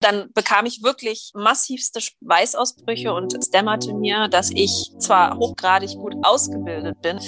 [0.00, 6.14] Dann bekam ich wirklich massivste Weißausbrüche und es dämmerte mir, dass ich zwar hochgradig gut
[6.22, 7.20] ausgebildet bin,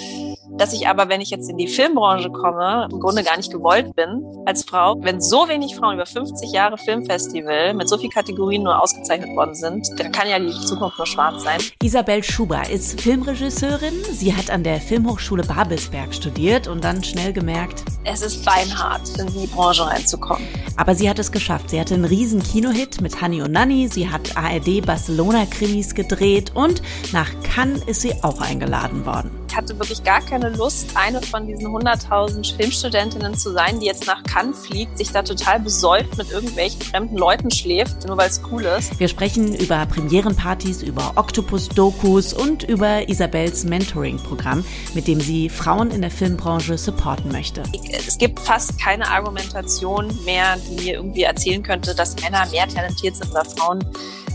[0.57, 3.95] dass ich aber, wenn ich jetzt in die Filmbranche komme, im Grunde gar nicht gewollt
[3.95, 4.97] bin als Frau.
[5.01, 9.55] Wenn so wenig Frauen über 50 Jahre Filmfestival mit so vielen Kategorien nur ausgezeichnet worden
[9.55, 11.61] sind, dann kann ja die Zukunft nur schwarz sein.
[11.83, 14.03] Isabel Schuber ist Filmregisseurin.
[14.13, 19.27] Sie hat an der Filmhochschule Babelsberg studiert und dann schnell gemerkt, es ist beinhart, in
[19.27, 20.47] die Branche reinzukommen.
[20.77, 21.71] Aber sie hat es geschafft.
[21.71, 23.89] Sie hatte einen riesen Kinohit mit Honey und Nanny.
[23.89, 26.81] Sie hat ARD Barcelona Krimis gedreht und
[27.13, 29.42] nach Cannes ist sie auch eingeladen worden.
[29.53, 34.07] Ich hatte wirklich gar keine Lust, eine von diesen 100.000 Filmstudentinnen zu sein, die jetzt
[34.07, 38.41] nach Cannes fliegt, sich da total besäuft mit irgendwelchen fremden Leuten schläft, nur weil es
[38.51, 38.99] cool ist.
[38.99, 46.01] Wir sprechen über Premierenpartys, über Octopus-Dokus und über Isabels Mentoring-Programm, mit dem sie Frauen in
[46.01, 47.63] der Filmbranche supporten möchte.
[47.93, 53.17] Es gibt fast keine Argumentation mehr, die mir irgendwie erzählen könnte, dass Männer mehr talentiert
[53.17, 53.85] sind oder Frauen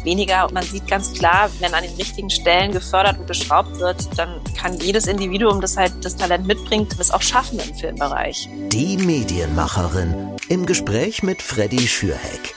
[0.04, 0.46] weniger.
[0.46, 4.42] Und man sieht ganz klar, wenn an den richtigen Stellen gefördert und geschraubt wird, dann
[4.60, 8.50] kann jedes Individuum, das halt das Talent mitbringt, es auch schaffen im Filmbereich.
[8.70, 12.56] Die Medienmacherin im Gespräch mit Freddy Schürheck.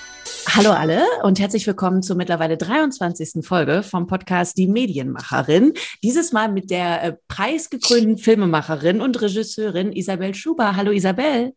[0.48, 3.46] Hallo alle und herzlich willkommen zur mittlerweile 23.
[3.46, 5.74] Folge vom Podcast Die Medienmacherin.
[6.02, 10.74] Dieses Mal mit der äh, preisgekrönten Filmemacherin und Regisseurin Isabel Schuber.
[10.74, 11.54] Hallo Isabel.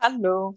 [0.00, 0.56] Hallo.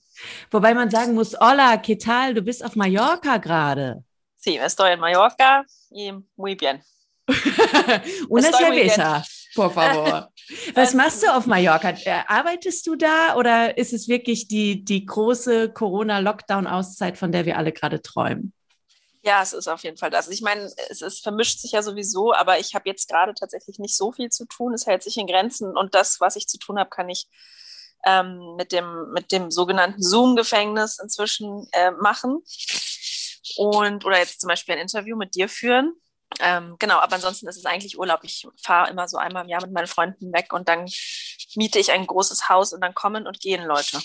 [0.51, 2.35] Wobei man sagen muss, hola, ¿qué tal?
[2.35, 4.03] Du bist auf Mallorca gerade.
[4.37, 6.83] Sí, estoy en Mallorca y muy bien.
[8.29, 9.23] Una cerveza,
[9.55, 10.31] por favor.
[10.75, 11.89] Was machst du auf Mallorca?
[11.89, 17.57] Äh, arbeitest du da oder ist es wirklich die, die große Corona-Lockdown-Auszeit, von der wir
[17.57, 18.53] alle gerade träumen?
[19.23, 20.29] Ja, es ist auf jeden Fall das.
[20.29, 23.95] Ich meine, es ist, vermischt sich ja sowieso, aber ich habe jetzt gerade tatsächlich nicht
[23.95, 24.73] so viel zu tun.
[24.73, 27.27] Es hält sich in Grenzen und das, was ich zu tun habe, kann ich
[28.03, 32.41] ähm, mit, dem, mit dem sogenannten Zoom-Gefängnis inzwischen äh, machen
[33.57, 35.93] und oder jetzt zum Beispiel ein Interview mit dir führen.
[36.39, 38.21] Ähm, genau, aber ansonsten ist es eigentlich Urlaub.
[38.23, 40.89] Ich fahre immer so einmal im Jahr mit meinen Freunden weg und dann
[41.55, 43.99] miete ich ein großes Haus und dann kommen und gehen Leute.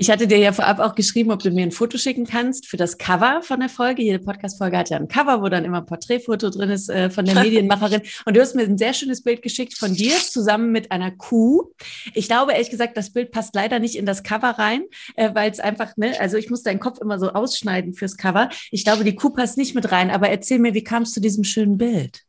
[0.00, 2.78] Ich hatte dir ja vorab auch geschrieben, ob du mir ein Foto schicken kannst für
[2.78, 4.00] das Cover von der Folge.
[4.00, 7.26] Jede Podcast-Folge hat ja ein Cover, wo dann immer ein Porträtfoto drin ist äh, von
[7.26, 8.00] der Medienmacherin.
[8.24, 11.70] Und du hast mir ein sehr schönes Bild geschickt von dir zusammen mit einer Kuh.
[12.14, 14.84] Ich glaube, ehrlich gesagt, das Bild passt leider nicht in das Cover rein,
[15.16, 18.48] äh, weil es einfach, ne, also ich muss deinen Kopf immer so ausschneiden fürs Cover.
[18.70, 20.10] Ich glaube, die Kuh passt nicht mit rein.
[20.10, 22.22] Aber erzähl mir, wie kamst du zu diesem schönen Bild?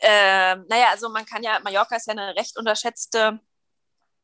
[0.00, 3.40] Ähm, naja, also man kann ja, Mallorca ist ja eine recht unterschätzte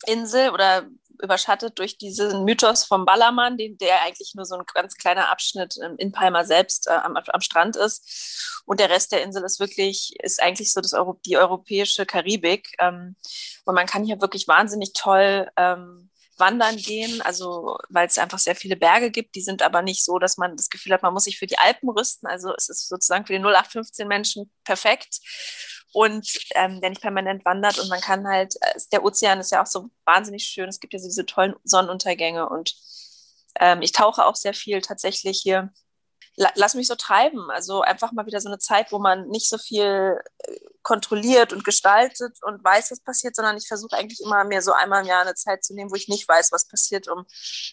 [0.06, 0.86] Insel oder
[1.22, 5.78] überschattet durch diesen Mythos vom Ballermann, den, der eigentlich nur so ein ganz kleiner Abschnitt
[5.98, 8.62] in Palma selbst äh, am, am, Strand ist.
[8.64, 12.74] Und der Rest der Insel ist wirklich, ist eigentlich so das Euro, die europäische Karibik.
[12.78, 13.16] Ähm,
[13.64, 18.56] und man kann hier wirklich wahnsinnig toll ähm, wandern gehen, also weil es einfach sehr
[18.56, 19.34] viele Berge gibt.
[19.34, 21.58] Die sind aber nicht so, dass man das Gefühl hat, man muss sich für die
[21.58, 22.26] Alpen rüsten.
[22.26, 25.20] Also es ist sozusagen für die 0815 Menschen perfekt
[25.92, 29.62] und ähm, der nicht permanent wandert und man kann halt, äh, der Ozean ist ja
[29.62, 32.74] auch so wahnsinnig schön, es gibt ja diese tollen Sonnenuntergänge und
[33.60, 35.72] ähm, ich tauche auch sehr viel tatsächlich hier.
[36.36, 39.58] lass mich so treiben, also einfach mal wieder so eine Zeit, wo man nicht so
[39.58, 44.62] viel äh, kontrolliert und gestaltet und weiß, was passiert, sondern ich versuche eigentlich immer mehr
[44.62, 47.24] so einmal im Jahr eine Zeit zu nehmen, wo ich nicht weiß, was passiert, um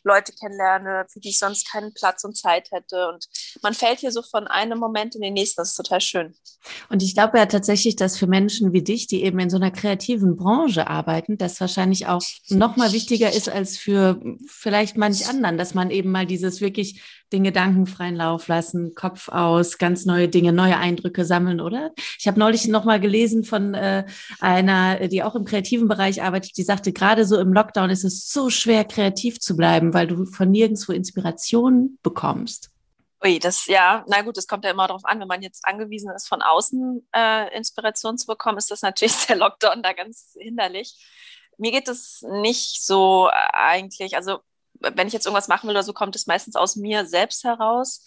[0.04, 3.10] Leute kennenlerne, für die ich sonst keinen Platz und Zeit hätte.
[3.10, 3.28] Und
[3.62, 5.62] man fällt hier so von einem Moment in den nächsten.
[5.62, 6.36] Das ist total schön.
[6.90, 9.72] Und ich glaube ja tatsächlich, dass für Menschen wie dich, die eben in so einer
[9.72, 15.58] kreativen Branche arbeiten, das wahrscheinlich auch noch mal wichtiger ist als für vielleicht manch anderen,
[15.58, 20.28] dass man eben mal dieses wirklich den Gedanken freien Lauf lassen, Kopf aus, ganz neue
[20.28, 21.92] Dinge, neue Eindrücke sammeln, oder?
[22.18, 24.06] Ich habe neulich noch mal gelesen von äh,
[24.40, 28.30] einer, die auch im kreativen Bereich arbeitet, die sagte, gerade so im Lockdown ist es
[28.30, 32.72] so schwer, kreativ zu bleiben, weil du von nirgendwo Inspiration bekommst.
[33.24, 36.10] Ui, das ja, na gut, das kommt ja immer darauf an, wenn man jetzt angewiesen
[36.16, 40.96] ist, von außen äh, Inspiration zu bekommen, ist das natürlich der Lockdown da ganz hinderlich.
[41.58, 44.40] Mir geht es nicht so äh, eigentlich, also
[44.80, 48.06] wenn ich jetzt irgendwas machen will oder so, kommt es meistens aus mir selbst heraus.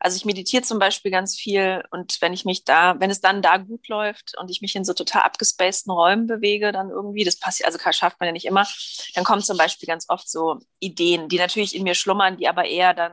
[0.00, 3.42] Also ich meditiere zum Beispiel ganz viel und wenn ich mich da, wenn es dann
[3.42, 7.38] da gut läuft und ich mich in so total abgespaceden Räumen bewege, dann irgendwie, das
[7.38, 8.66] passiert, also schafft man ja nicht immer,
[9.14, 12.64] dann kommen zum Beispiel ganz oft so Ideen, die natürlich in mir schlummern, die aber
[12.64, 13.12] eher dann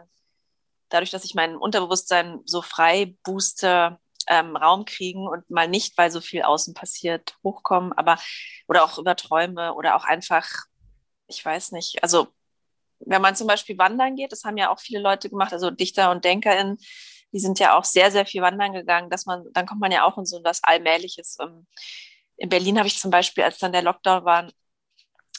[0.90, 6.12] dadurch, dass ich mein Unterbewusstsein so frei booste, ähm, Raum kriegen und mal nicht, weil
[6.12, 8.18] so viel außen passiert, hochkommen, aber
[8.68, 10.48] oder auch über Träume oder auch einfach,
[11.28, 12.28] ich weiß nicht, also
[13.00, 16.12] wenn man zum Beispiel wandern geht, das haben ja auch viele Leute gemacht, also Dichter
[16.12, 16.78] und DenkerInnen,
[17.32, 20.06] die sind ja auch sehr, sehr viel wandern gegangen, dass man, dann kommt man ja
[20.06, 21.38] auch in so was Allmähliches.
[21.42, 21.68] Ähm,
[22.38, 24.48] in Berlin habe ich zum Beispiel, als dann der Lockdown war,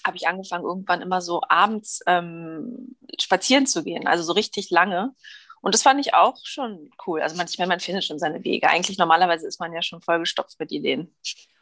[0.05, 5.14] habe ich angefangen, irgendwann immer so abends ähm, spazieren zu gehen, also so richtig lange
[5.62, 7.20] Und das fand ich auch schon cool.
[7.23, 8.69] Also manchmal, man findet schon seine Wege.
[8.69, 11.17] Eigentlich normalerweise ist man ja schon vollgestopft mit Ideen.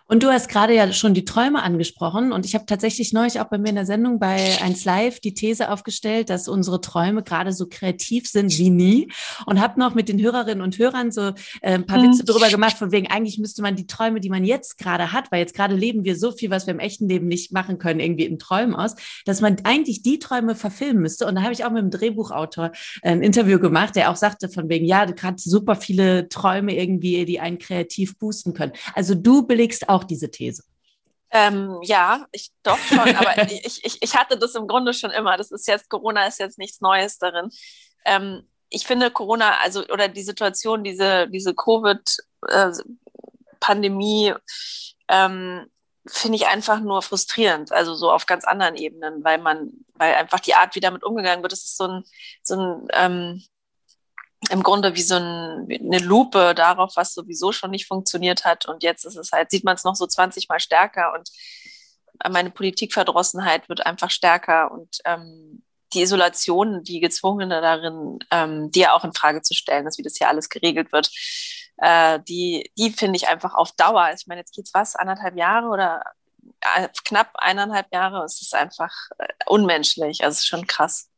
[0.06, 2.33] Und du hast gerade ja schon die Träume angesprochen.
[2.33, 5.33] Und ich habe tatsächlich neulich auch bei mir in der Sendung bei 1 Live die
[5.33, 9.09] These aufgestellt, dass unsere Träume gerade so kreativ sind wie nie.
[9.47, 11.29] Und habe noch mit den Hörerinnen und Hörern so
[11.62, 12.11] äh, ein paar mhm.
[12.11, 15.33] Witze darüber gemacht, von wegen eigentlich müsste man die Träume, die man jetzt gerade hat,
[15.33, 18.00] weil jetzt gerade leben wir so viel, was wir im echten Leben nicht machen können,
[18.00, 21.27] irgendwie in Träumen aus, dass man eigentlich die Träume verfilmen müsste.
[21.27, 22.73] Und da habe ich auch mit dem Drehbuchautor
[23.03, 27.41] ein Interview gemacht, der auch sagte von wegen, ja, gerade super viele Träume irgendwie, die
[27.41, 28.73] einen kreativ boosten können.
[28.95, 30.62] Also du belegst auch auch diese These?
[31.31, 35.37] Ähm, ja, ich doch schon, aber ich, ich, ich hatte das im Grunde schon immer.
[35.37, 37.50] Das ist jetzt, Corona ist jetzt nichts Neues darin.
[38.05, 44.38] Ähm, ich finde Corona, also oder die Situation, diese, diese Covid-Pandemie, äh,
[45.08, 45.67] ähm,
[46.06, 50.40] finde ich einfach nur frustrierend, also so auf ganz anderen Ebenen, weil man, weil einfach
[50.40, 52.05] die Art, wie damit umgegangen wird, das ist so ein,
[52.43, 53.43] so ein ähm,
[54.50, 58.67] im Grunde wie so ein, eine Lupe darauf, was sowieso schon nicht funktioniert hat.
[58.67, 61.31] Und jetzt ist es halt, sieht man es noch so 20 Mal stärker und
[62.31, 65.62] meine Politikverdrossenheit wird einfach stärker und ähm,
[65.93, 70.17] die Isolation, die gezwungene darin, ähm, die auch in Frage zu stellen ist, wie das
[70.17, 71.11] hier alles geregelt wird,
[71.79, 74.11] äh, die, die finde ich einfach auf Dauer.
[74.17, 76.02] Ich meine, jetzt geht es was, anderthalb Jahre oder
[76.76, 80.25] äh, knapp eineinhalb Jahre, es ist einfach äh, unmenschlich.
[80.25, 81.08] Also es ist schon krass.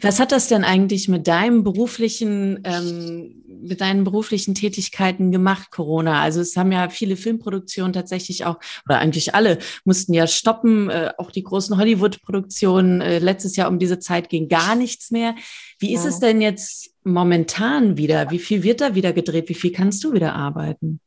[0.00, 6.22] Was hat das denn eigentlich mit deinem beruflichen, ähm, mit deinen beruflichen Tätigkeiten gemacht, Corona?
[6.22, 8.58] Also es haben ja viele Filmproduktionen tatsächlich auch,
[8.88, 10.88] oder eigentlich alle, mussten ja stoppen.
[10.88, 13.02] Äh, auch die großen Hollywood-Produktionen.
[13.02, 15.34] Äh, letztes Jahr um diese Zeit ging gar nichts mehr.
[15.78, 16.10] Wie ist ja.
[16.10, 18.30] es denn jetzt momentan wieder?
[18.30, 19.48] Wie viel wird da wieder gedreht?
[19.50, 21.00] Wie viel kannst du wieder arbeiten?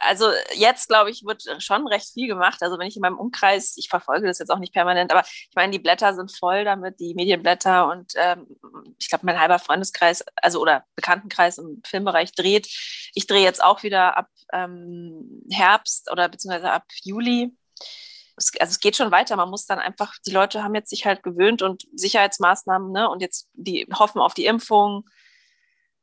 [0.00, 2.62] Also jetzt, glaube ich, wird schon recht viel gemacht.
[2.62, 5.54] Also wenn ich in meinem Umkreis, ich verfolge das jetzt auch nicht permanent, aber ich
[5.54, 8.46] meine, die Blätter sind voll damit, die Medienblätter und ähm,
[8.98, 12.68] ich glaube, mein halber Freundeskreis, also oder Bekanntenkreis im Filmbereich dreht.
[13.14, 17.56] Ich drehe jetzt auch wieder ab ähm, Herbst oder beziehungsweise ab Juli.
[18.36, 19.36] Es, also es geht schon weiter.
[19.36, 23.08] Man muss dann einfach, die Leute haben jetzt sich halt gewöhnt und Sicherheitsmaßnahmen, ne?
[23.08, 25.04] Und jetzt die hoffen auf die Impfung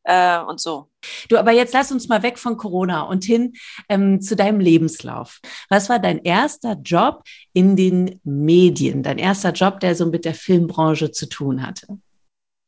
[0.06, 0.90] äh, und so.
[1.30, 3.54] Du, aber jetzt lass uns mal weg von Corona und hin
[3.90, 5.40] ähm, zu deinem Lebenslauf.
[5.70, 7.24] Was war dein erster Job
[7.54, 9.04] in den Medien?
[9.04, 11.88] Dein erster Job, der so mit der Filmbranche zu tun hatte?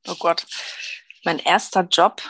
[0.07, 0.45] Oh Gott,
[1.23, 2.21] mein erster Job.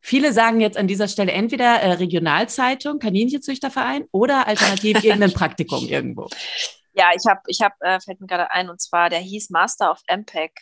[0.00, 6.28] Viele sagen jetzt an dieser Stelle entweder äh, Regionalzeitung, Kaninchenzüchterverein oder alternativ irgendein Praktikum irgendwo.
[6.94, 9.92] Ja, ich habe, ich habe, äh, fällt mir gerade ein, und zwar, der hieß Master
[9.92, 10.52] of MPEG.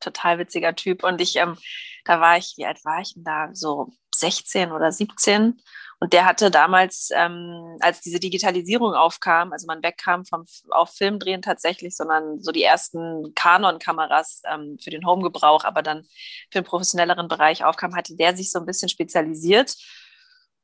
[0.00, 1.04] Total witziger Typ.
[1.04, 1.56] Und ich ähm,
[2.04, 3.50] da war ich, wie alt war ich denn da?
[3.52, 5.60] So 16 oder 17.
[6.00, 11.40] Und der hatte damals, ähm, als diese Digitalisierung aufkam, also man wegkam vom auf Filmdrehen
[11.40, 16.02] tatsächlich, sondern so die ersten Canon-Kameras ähm, für den Homegebrauch, aber dann
[16.50, 19.76] für den professionelleren Bereich aufkam, hatte der sich so ein bisschen spezialisiert.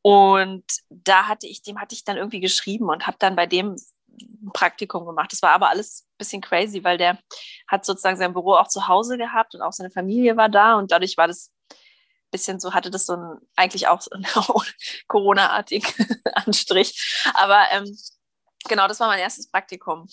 [0.02, 3.76] Und da hatte ich, dem hatte ich dann irgendwie geschrieben und habe dann bei dem
[4.20, 5.32] ein Praktikum gemacht.
[5.32, 7.18] Das war aber alles ein bisschen crazy, weil der
[7.68, 10.92] hat sozusagen sein Büro auch zu Hause gehabt und auch seine Familie war da und
[10.92, 14.10] dadurch war das ein bisschen so, hatte das so ein, eigentlich auch so
[15.08, 15.86] Corona-artigen
[16.34, 17.22] Anstrich.
[17.34, 17.96] Aber ähm,
[18.68, 20.08] genau, das war mein erstes Praktikum.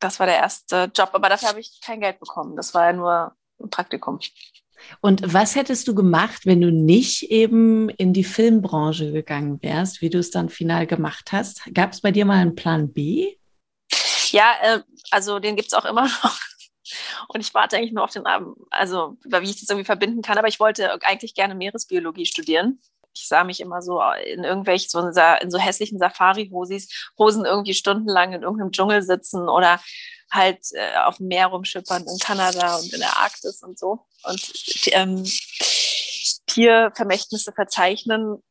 [0.00, 2.56] Das war der erste Job, aber dafür habe ich kein Geld bekommen.
[2.56, 4.20] Das war ja nur ein Praktikum.
[5.00, 10.10] Und was hättest du gemacht, wenn du nicht eben in die Filmbranche gegangen wärst, wie
[10.10, 11.62] du es dann final gemacht hast?
[11.74, 13.36] Gab es bei dir mal einen Plan B?
[14.30, 16.38] Ja, äh, also den gibt es auch immer noch.
[17.28, 20.38] Und ich warte eigentlich nur auf den Abend, also wie ich das irgendwie verbinden kann.
[20.38, 22.80] Aber ich wollte eigentlich gerne Meeresbiologie studieren.
[23.18, 28.42] Ich sah mich immer so in irgendwelchen, so in so hässlichen Safari-Hosen irgendwie stundenlang in
[28.42, 29.80] irgendeinem Dschungel sitzen oder
[30.30, 34.52] halt äh, auf dem Meer rumschippern in Kanada und in der Arktis und so und
[34.92, 35.24] ähm,
[36.46, 38.42] Tiervermächtnisse verzeichnen.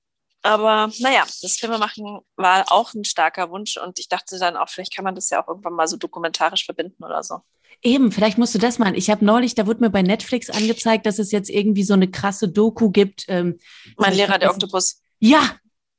[0.43, 4.95] Aber naja, das Filmemachen war auch ein starker Wunsch und ich dachte dann auch, vielleicht
[4.95, 7.41] kann man das ja auch irgendwann mal so dokumentarisch verbinden oder so.
[7.83, 8.95] Eben, vielleicht musst du das machen.
[8.95, 12.09] Ich habe neulich, da wurde mir bei Netflix angezeigt, dass es jetzt irgendwie so eine
[12.09, 13.25] krasse Doku gibt.
[13.27, 13.59] Ähm,
[13.97, 15.01] mein Lehrer, der Oktopus.
[15.19, 15.57] Ja.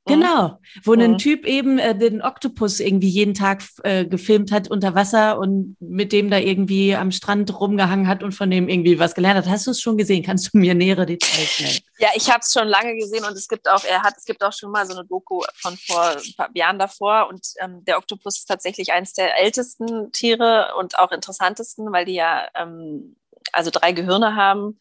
[0.09, 1.01] Genau, wo mhm.
[1.01, 5.77] ein Typ eben äh, den Oktopus irgendwie jeden Tag äh, gefilmt hat unter Wasser und
[5.79, 9.47] mit dem da irgendwie am Strand rumgehangen hat und von dem irgendwie was gelernt hat.
[9.47, 10.23] Hast du es schon gesehen?
[10.23, 11.79] Kannst du mir nähere Details nennen?
[11.99, 14.43] Ja, ich habe es schon lange gesehen und es gibt auch, er hat, es gibt
[14.43, 17.97] auch schon mal so eine Doku von vor ein paar Jahren davor und ähm, der
[17.97, 23.15] Oktopus ist tatsächlich eines der ältesten Tiere und auch interessantesten, weil die ja ähm,
[23.51, 24.79] also drei Gehirne haben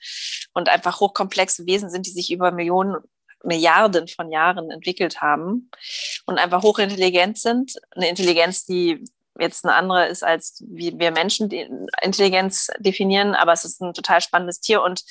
[0.55, 2.97] und einfach hochkomplexe Wesen sind, die sich über Millionen
[3.45, 5.71] Milliarden von Jahren entwickelt haben
[6.27, 7.75] und einfach hochintelligent sind.
[7.93, 9.05] Eine Intelligenz, die
[9.39, 11.69] jetzt eine andere ist, als wie wir Menschen die
[12.03, 15.05] Intelligenz definieren, aber es ist ein total spannendes Tier und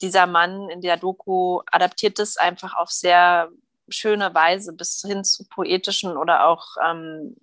[0.00, 3.48] dieser Mann in der Doku adaptiert es einfach auf sehr
[3.88, 7.36] schöne Weise bis hin zu poetischen oder auch ähm,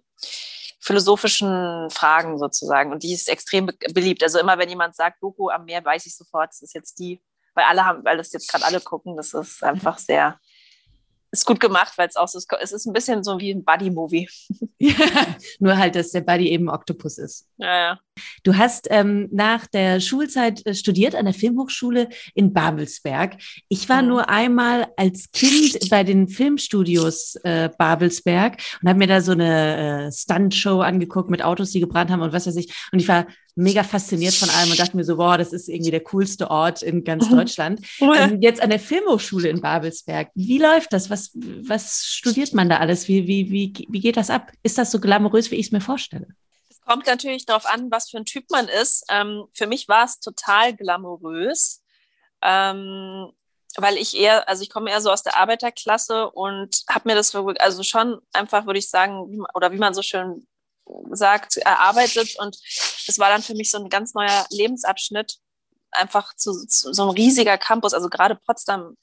[0.79, 2.91] philosophischen Fragen sozusagen.
[2.91, 4.21] Und die ist extrem beliebt.
[4.21, 7.21] Also immer, wenn jemand sagt Doku am Meer, weiß ich sofort, es ist jetzt die,
[7.53, 9.15] weil alle haben, weil das jetzt gerade alle gucken.
[9.15, 10.39] Das ist einfach sehr
[11.33, 12.47] ist gut gemacht, weil es auch so ist.
[12.61, 14.29] Es ist ein bisschen so wie ein Buddy-Movie.
[14.79, 14.95] Ja,
[15.59, 17.47] nur halt, dass der Buddy eben Oktopus ist.
[17.55, 17.99] Ja, ja.
[18.43, 23.37] Du hast ähm, nach der Schulzeit äh, studiert an der Filmhochschule in Babelsberg.
[23.69, 24.09] Ich war mhm.
[24.09, 30.07] nur einmal als Kind bei den Filmstudios äh, Babelsberg und habe mir da so eine
[30.07, 32.73] äh, Stunt-Show angeguckt mit Autos, die gebrannt haben und was weiß ich.
[32.91, 35.91] Und ich war mega fasziniert von allem und dachte mir so, boah, das ist irgendwie
[35.91, 37.37] der coolste Ort in ganz mhm.
[37.37, 37.81] Deutschland.
[37.99, 40.29] ähm, jetzt an der Filmhochschule in Babelsberg.
[40.35, 41.09] Wie läuft das?
[41.09, 43.07] Was, was studiert man da alles?
[43.07, 44.51] Wie, wie, wie, wie geht das ab?
[44.63, 46.27] Ist das so glamourös, wie ich es mir vorstelle?
[46.69, 49.05] Es kommt natürlich darauf an, was für ein Typ man ist.
[49.09, 51.81] Ähm, für mich war es total glamourös.
[52.41, 53.31] Ähm,
[53.77, 57.33] weil ich eher, also ich komme eher so aus der Arbeiterklasse und habe mir das
[57.35, 60.47] also schon einfach, würde ich sagen, oder wie man so schön
[61.11, 62.35] sagt, erarbeitet.
[62.39, 62.57] Und
[63.07, 65.37] das war dann für mich so ein ganz neuer Lebensabschnitt.
[65.95, 67.93] Einfach zu, zu so ein riesiger Campus.
[67.93, 68.97] Also gerade Potsdam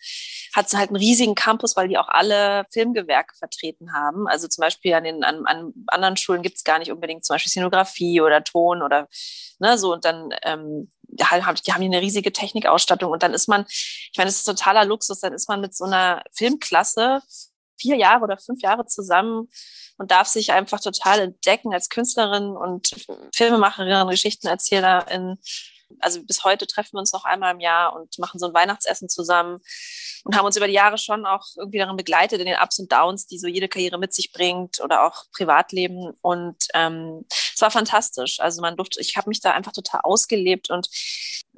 [0.53, 4.27] hat halt einen riesigen Campus, weil die auch alle Filmgewerke vertreten haben.
[4.27, 7.35] Also zum Beispiel an den an, an anderen Schulen gibt es gar nicht unbedingt zum
[7.35, 9.07] Beispiel Szenografie oder Ton oder
[9.61, 9.93] ne, so.
[9.93, 14.37] Und dann ähm, die haben eine riesige Technikausstattung und dann ist man, ich meine, das
[14.37, 17.21] ist totaler Luxus, dann ist man mit so einer Filmklasse
[17.81, 19.49] vier Jahre oder fünf Jahre zusammen
[19.99, 22.95] und darf sich einfach total entdecken als Künstlerin und
[23.35, 25.39] Filmemacherin, Geschichtenerzählerin.
[25.99, 29.09] Also bis heute treffen wir uns noch einmal im Jahr und machen so ein Weihnachtsessen
[29.09, 29.61] zusammen
[30.25, 32.93] und haben uns über die Jahre schon auch irgendwie darin begleitet in den Ups und
[32.93, 36.13] Downs, die so jede Karriere mit sich bringt oder auch Privatleben.
[36.21, 38.39] Und ähm, es war fantastisch.
[38.41, 40.89] Also man durfte, ich habe mich da einfach total ausgelebt und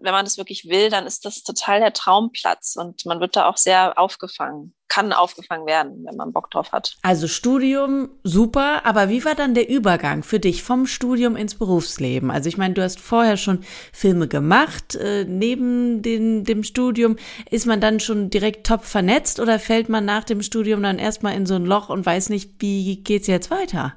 [0.03, 3.49] wenn man das wirklich will, dann ist das total der Traumplatz und man wird da
[3.49, 6.99] auch sehr aufgefangen kann aufgefangen werden, wenn man Bock drauf hat.
[7.01, 12.31] Also Studium super, aber wie war dann der Übergang für dich vom Studium ins Berufsleben?
[12.31, 17.17] Also ich meine, du hast vorher schon Filme gemacht, äh, neben den, dem Studium.
[17.51, 21.37] Ist man dann schon direkt top vernetzt oder fällt man nach dem Studium dann erstmal
[21.37, 23.95] in so ein Loch und weiß nicht, wie geht's jetzt weiter?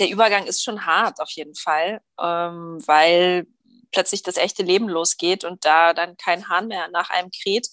[0.00, 3.46] Der Übergang ist schon hart auf jeden Fall, ähm, weil
[3.92, 7.68] plötzlich das echte Leben losgeht und da dann kein Hahn mehr nach einem kräht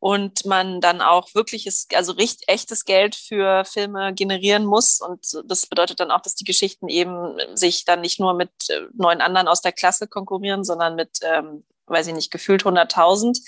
[0.00, 5.00] und man dann auch wirkliches, also richtig echtes Geld für Filme generieren muss.
[5.00, 8.82] Und das bedeutet dann auch, dass die Geschichten eben sich dann nicht nur mit äh,
[8.94, 13.40] neun anderen aus der Klasse konkurrieren, sondern mit, ähm, weiß ich nicht, gefühlt 100.000.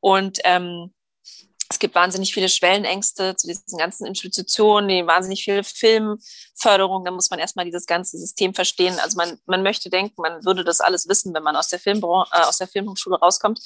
[0.00, 0.94] Und ähm,
[1.68, 7.04] es gibt wahnsinnig viele Schwellenängste zu diesen ganzen Institutionen, die wahnsinnig viele Filmförderung.
[7.04, 8.98] Da muss man erstmal dieses ganze System verstehen.
[9.00, 12.30] Also man, man möchte denken, man würde das alles wissen, wenn man aus der, Filmbranche,
[12.32, 13.60] äh, aus der Filmhochschule rauskommt.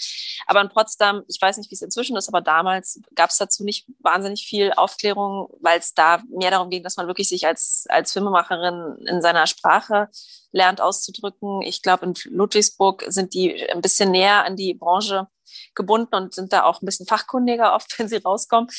[0.47, 3.65] Aber in Potsdam, ich weiß nicht, wie es inzwischen ist, aber damals gab es dazu
[3.65, 7.85] nicht wahnsinnig viel Aufklärung, weil es da mehr darum ging, dass man wirklich sich als,
[7.89, 10.09] als Filmemacherin in seiner Sprache
[10.53, 11.63] lernt auszudrücken.
[11.63, 15.29] Ich glaube, in Ludwigsburg sind die ein bisschen näher an die Branche
[15.75, 18.71] gebunden und sind da auch ein bisschen fachkundiger oft, wenn sie rauskommen.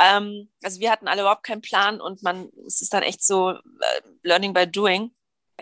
[0.00, 3.50] Ähm, also wir hatten alle überhaupt keinen Plan und man, es ist dann echt so
[3.50, 3.60] äh,
[4.22, 5.14] Learning by Doing.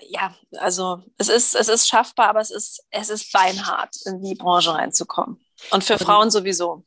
[0.02, 4.35] Ja, also es ist, es ist schaffbar, aber es ist, es ist beinhart, in die
[4.35, 5.40] Branche reinzukommen.
[5.71, 6.85] Und für Frauen sowieso.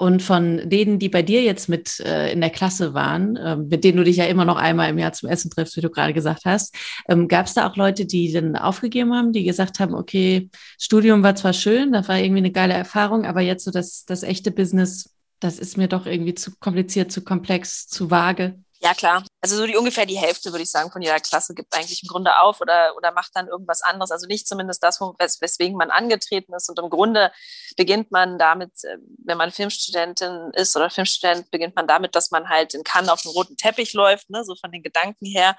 [0.00, 3.84] Und von denen, die bei dir jetzt mit äh, in der Klasse waren, äh, mit
[3.84, 6.14] denen du dich ja immer noch einmal im Jahr zum Essen triffst, wie du gerade
[6.14, 6.74] gesagt hast,
[7.06, 11.22] ähm, gab es da auch Leute, die dann aufgegeben haben, die gesagt haben, okay, Studium
[11.22, 14.50] war zwar schön, das war irgendwie eine geile Erfahrung, aber jetzt so das, das echte
[14.50, 18.54] Business, das ist mir doch irgendwie zu kompliziert, zu komplex, zu vage.
[18.82, 19.24] Ja, klar.
[19.42, 22.08] Also so die ungefähr die Hälfte, würde ich sagen, von jeder Klasse gibt eigentlich im
[22.08, 24.10] Grunde auf oder, oder macht dann irgendwas anderes.
[24.10, 26.70] Also nicht zumindest das, wes weswegen man angetreten ist.
[26.70, 27.30] Und im Grunde
[27.76, 32.48] beginnt man damit, äh, wenn man Filmstudentin ist oder Filmstudent, beginnt man damit, dass man
[32.48, 35.58] halt in Cannes auf dem roten Teppich läuft, ne, so von den Gedanken her.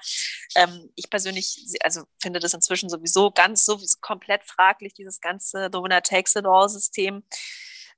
[0.56, 5.78] Ähm, ich persönlich, also finde das inzwischen sowieso ganz, so komplett fraglich, dieses ganze The
[5.78, 6.02] Winner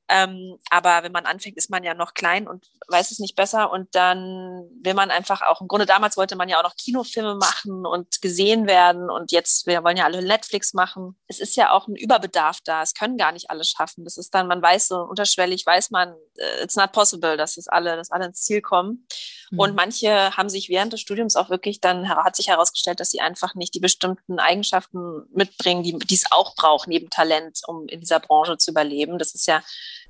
[0.09, 3.71] Ähm, aber wenn man anfängt, ist man ja noch klein und weiß es nicht besser.
[3.71, 7.37] Und dann will man einfach auch, im Grunde damals wollte man ja auch noch Kinofilme
[7.37, 9.11] machen und gesehen werden.
[9.11, 11.17] Und jetzt, wir wollen ja alle Netflix machen.
[11.27, 12.83] Es ist ja auch ein Überbedarf da.
[12.83, 14.05] Es können gar nicht alle schaffen.
[14.05, 17.69] Das ist dann, man weiß so unterschwellig, weiß man, äh, it's not possible, dass es
[17.69, 19.07] alle, dass alle ins Ziel kommen.
[19.51, 19.59] Mhm.
[19.59, 23.21] Und manche haben sich während des Studiums auch wirklich dann, hat sich herausgestellt, dass sie
[23.21, 28.01] einfach nicht die bestimmten Eigenschaften mitbringen, die, die es auch braucht, neben Talent, um in
[28.01, 29.19] dieser Branche zu überleben.
[29.19, 29.63] Das ist ja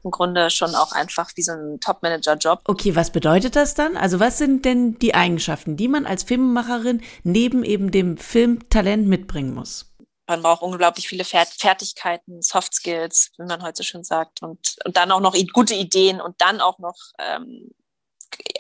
[0.04, 2.60] im Grunde schon auch einfach wie so ein Top-Manager-Job.
[2.66, 3.96] Okay, was bedeutet das dann?
[3.96, 9.54] Also was sind denn die Eigenschaften, die man als Filmemacherin neben eben dem Filmtalent mitbringen
[9.54, 9.90] muss?
[10.26, 15.12] man braucht unglaublich viele Fertigkeiten, Soft Skills, wie man heute schon sagt, und, und dann
[15.12, 17.70] auch noch gute Ideen und dann auch noch ähm,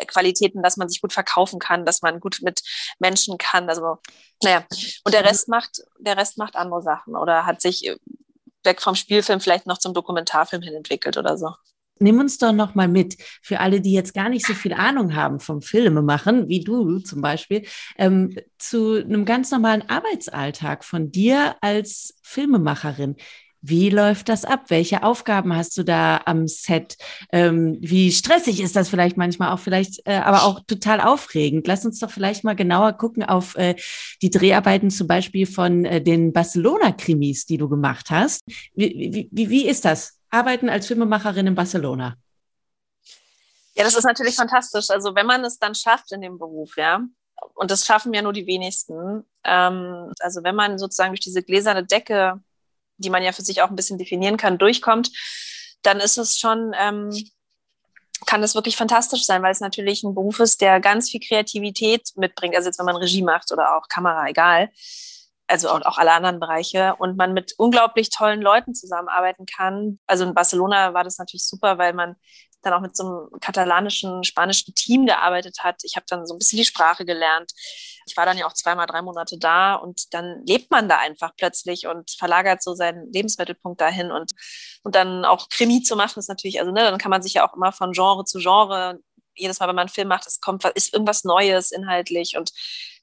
[0.06, 2.62] Qualitäten, dass man sich gut verkaufen kann, dass man gut mit
[2.98, 3.68] Menschen kann.
[3.68, 3.98] Also,
[4.42, 4.64] naja,
[5.04, 7.90] und der Rest macht, der Rest macht andere Sachen oder hat sich
[8.64, 11.50] weg vom Spielfilm vielleicht noch zum Dokumentarfilm hin entwickelt oder so.
[12.00, 15.14] Nimm uns doch noch mal mit für alle, die jetzt gar nicht so viel Ahnung
[15.14, 17.64] haben vom Filmemachen, wie du zum Beispiel,
[17.96, 23.16] ähm, zu einem ganz normalen Arbeitsalltag von dir als Filmemacherin.
[23.66, 24.64] Wie läuft das ab?
[24.68, 26.98] Welche Aufgaben hast du da am Set?
[27.32, 31.66] Ähm, wie stressig ist das vielleicht manchmal auch, vielleicht äh, aber auch total aufregend?
[31.66, 33.74] Lass uns doch vielleicht mal genauer gucken auf äh,
[34.20, 38.42] die Dreharbeiten zum Beispiel von äh, den Barcelona-Krimis, die du gemacht hast.
[38.74, 40.18] Wie, wie, wie ist das?
[40.28, 42.16] Arbeiten als Filmemacherin in Barcelona?
[43.74, 44.90] Ja, das ist natürlich fantastisch.
[44.90, 47.00] Also wenn man es dann schafft in dem Beruf, ja,
[47.54, 49.24] und das schaffen ja nur die wenigsten.
[49.42, 52.42] Ähm, also wenn man sozusagen durch diese gläserne Decke
[52.96, 55.10] die man ja für sich auch ein bisschen definieren kann, durchkommt,
[55.82, 57.10] dann ist es schon, ähm,
[58.26, 62.10] kann das wirklich fantastisch sein, weil es natürlich ein Beruf ist, der ganz viel Kreativität
[62.16, 62.56] mitbringt.
[62.56, 64.70] Also jetzt, wenn man Regie macht oder auch Kamera, egal.
[65.46, 69.98] Also auch, auch alle anderen Bereiche und man mit unglaublich tollen Leuten zusammenarbeiten kann.
[70.06, 72.16] Also in Barcelona war das natürlich super, weil man
[72.64, 75.82] dann auch mit so einem katalanischen, spanischen Team gearbeitet hat.
[75.84, 77.52] Ich habe dann so ein bisschen die Sprache gelernt.
[78.06, 81.32] Ich war dann ja auch zweimal drei Monate da und dann lebt man da einfach
[81.36, 84.32] plötzlich und verlagert so seinen Lebensmittelpunkt dahin und,
[84.82, 87.48] und dann auch Krimi zu machen ist natürlich, also ne, dann kann man sich ja
[87.48, 88.98] auch immer von Genre zu Genre
[89.36, 92.52] jedes Mal, wenn man einen Film macht, es kommt, ist irgendwas Neues inhaltlich und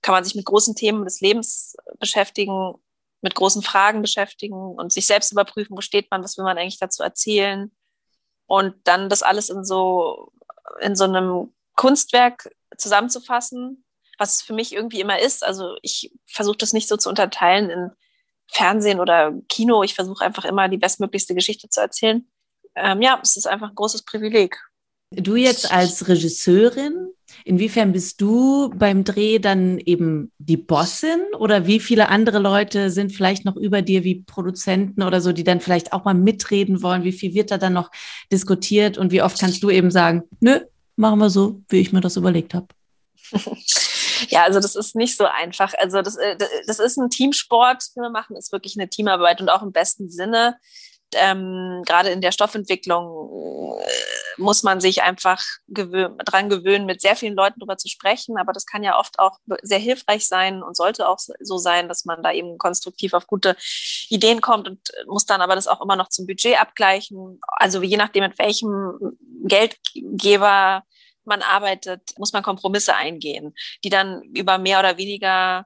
[0.02, 2.76] kann man sich mit großen Themen des Lebens beschäftigen,
[3.22, 6.80] mit großen Fragen beschäftigen und sich selbst überprüfen, wo steht man, was will man eigentlich
[6.80, 7.72] dazu erzählen
[8.52, 10.34] und dann das alles in so,
[10.82, 13.86] in so einem Kunstwerk zusammenzufassen,
[14.18, 15.42] was für mich irgendwie immer ist.
[15.42, 17.92] Also ich versuche das nicht so zu unterteilen in
[18.50, 19.84] Fernsehen oder Kino.
[19.84, 22.30] Ich versuche einfach immer die bestmöglichste Geschichte zu erzählen.
[22.76, 24.62] Ähm, ja, es ist einfach ein großes Privileg.
[25.14, 27.10] Du jetzt als Regisseurin,
[27.44, 33.12] inwiefern bist du beim Dreh dann eben die Bossin oder wie viele andere Leute sind
[33.12, 37.04] vielleicht noch über dir wie Produzenten oder so, die dann vielleicht auch mal mitreden wollen?
[37.04, 37.92] Wie viel wird da dann noch
[38.32, 40.62] diskutiert und wie oft kannst du eben sagen, nö,
[40.96, 42.68] machen wir so, wie ich mir das überlegt habe?
[44.30, 45.74] Ja, also das ist nicht so einfach.
[45.80, 47.84] Also das, äh, das ist ein Teamsport.
[47.96, 50.58] Wir machen ist wirklich eine Teamarbeit und auch im besten Sinne
[51.16, 57.16] ähm, gerade in der Stoffentwicklung äh, muss man sich einfach gewö dran gewöhnen, mit sehr
[57.16, 58.38] vielen Leuten darüber zu sprechen.
[58.38, 62.06] Aber das kann ja oft auch sehr hilfreich sein und sollte auch so sein, dass
[62.06, 63.56] man da eben konstruktiv auf gute
[64.10, 67.40] Ideen kommt und muss dann aber das auch immer noch zum Budget abgleichen.
[67.48, 70.84] Also je nachdem, mit welchem Geldgeber
[71.24, 75.66] man arbeitet, muss man Kompromisse eingehen, die dann über mehr oder weniger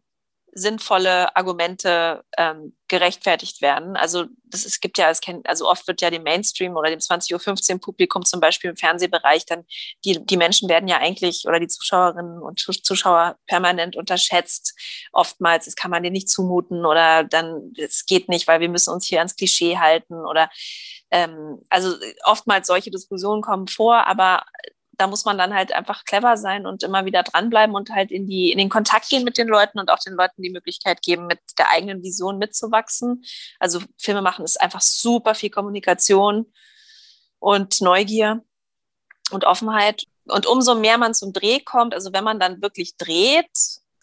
[0.58, 3.98] sinnvolle Argumente ähm, gerechtfertigt werden.
[3.98, 7.00] Also das, es gibt ja, es kennt, also oft wird ja dem Mainstream oder dem
[7.00, 9.66] 20.15 Uhr Publikum zum Beispiel im Fernsehbereich dann,
[10.06, 14.74] die, die Menschen werden ja eigentlich oder die Zuschauerinnen und Zuschauer permanent unterschätzt.
[15.12, 18.94] Oftmals, das kann man dir nicht zumuten oder dann, es geht nicht, weil wir müssen
[18.94, 20.50] uns hier ans Klischee halten oder
[21.12, 24.46] ähm, also oftmals solche Diskussionen kommen vor, aber
[24.98, 28.28] da muss man dann halt einfach clever sein und immer wieder dranbleiben und halt in,
[28.28, 31.28] die, in den Kontakt gehen mit den Leuten und auch den Leuten die Möglichkeit geben,
[31.28, 33.24] mit der eigenen Vision mitzuwachsen.
[33.60, 36.52] Also Filme machen ist einfach super viel Kommunikation
[37.40, 38.44] und Neugier
[39.32, 40.06] und Offenheit.
[40.26, 43.50] Und umso mehr man zum Dreh kommt, also wenn man dann wirklich dreht,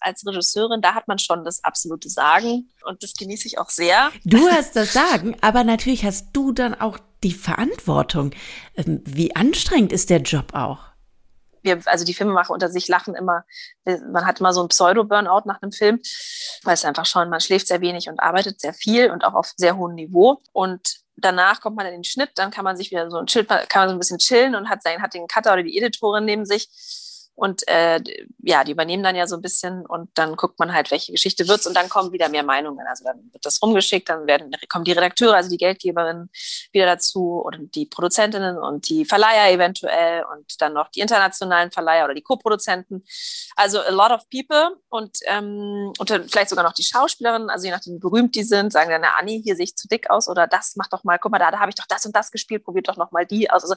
[0.02, 4.10] als Regisseurin, da hat man schon das absolute Sagen und das genieße ich auch sehr.
[4.24, 8.32] Du hast das Sagen, aber natürlich hast du dann auch die Verantwortung.
[8.76, 10.78] Ähm, wie anstrengend ist der Job auch?
[11.62, 13.44] Wir, also die Filmemacher unter sich lachen immer.
[13.84, 16.00] Man hat immer so einen Pseudo-Burnout nach einem Film,
[16.64, 19.52] weil es einfach schon, man schläft sehr wenig und arbeitet sehr viel und auch auf
[19.56, 20.42] sehr hohem Niveau.
[20.52, 23.44] Und danach kommt man in den Schnitt, dann kann man sich wieder so ein, chill,
[23.44, 26.24] kann man so ein bisschen chillen und hat, sein, hat den Cutter oder die Editorin
[26.24, 26.68] neben sich
[27.34, 28.00] und äh,
[28.42, 31.48] ja, die übernehmen dann ja so ein bisschen und dann guckt man halt, welche Geschichte
[31.48, 32.86] wird's und dann kommen wieder mehr Meinungen.
[32.86, 36.30] Also dann wird das rumgeschickt, dann werden, kommen die Redakteure, also die Geldgeberinnen
[36.72, 42.04] wieder dazu und die Produzentinnen und die Verleiher eventuell und dann noch die internationalen Verleiher
[42.04, 43.04] oder die Co-Produzenten.
[43.56, 47.72] Also a lot of people und, ähm, und vielleicht sogar noch die Schauspielerinnen, also je
[47.72, 50.28] nachdem, wie berühmt die sind, sagen dann, na Anni, hier sehe ich zu dick aus
[50.28, 52.30] oder das, mach doch mal, guck mal da, da habe ich doch das und das
[52.30, 53.62] gespielt, probiert doch noch mal die aus.
[53.62, 53.76] Also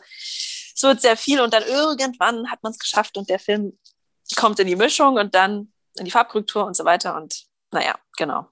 [0.76, 3.78] es wird sehr viel und dann irgendwann hat man es geschafft und der Film
[4.36, 7.16] kommt in die Mischung und dann in die Farbkorrektur und so weiter.
[7.16, 8.50] Und naja, genau.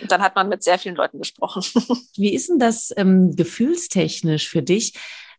[0.00, 1.62] Und dann hat man mit sehr vielen Leuten gesprochen.
[2.16, 4.94] Wie ist denn das ähm, gefühlstechnisch für dich?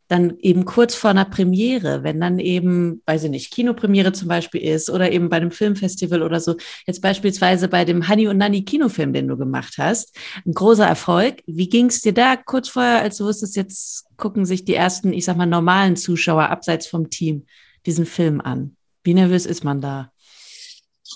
[0.08, 4.62] Dann eben kurz vor einer Premiere, wenn dann eben, weiß ich nicht, Kinopremiere zum Beispiel
[4.62, 8.64] ist oder eben bei einem Filmfestival oder so, jetzt beispielsweise bei dem Honey und Nanny
[8.64, 10.16] Kinofilm, den du gemacht hast,
[10.46, 11.44] ein großer Erfolg.
[11.46, 15.12] Wie ging es dir da kurz vorher, als du wusstest, jetzt gucken sich die ersten,
[15.12, 17.46] ich sag mal, normalen Zuschauer abseits vom Team
[17.86, 18.78] diesen Film an?
[19.04, 20.12] Wie nervös ist man da?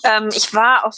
[0.04, 0.94] Ähm, ich war auf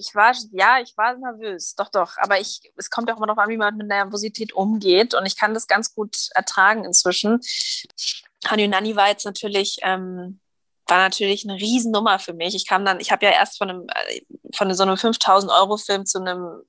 [0.00, 2.16] ich war, ja, ich war nervös, doch, doch.
[2.16, 5.14] Aber ich, es kommt auch immer darauf an, wie man mit Nervosität umgeht.
[5.14, 7.40] Und ich kann das ganz gut ertragen inzwischen.
[8.46, 10.40] Hanyu war jetzt natürlich, ähm,
[10.86, 12.54] war natürlich eine Riesennummer für mich.
[12.54, 14.22] Ich kam dann, ich habe ja erst von einem, äh,
[14.54, 16.62] von so einem 5000 Euro Film zu einem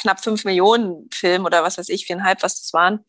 [0.00, 3.04] knapp 5 Millionen Film oder was weiß ich, viereinhalb, was das waren,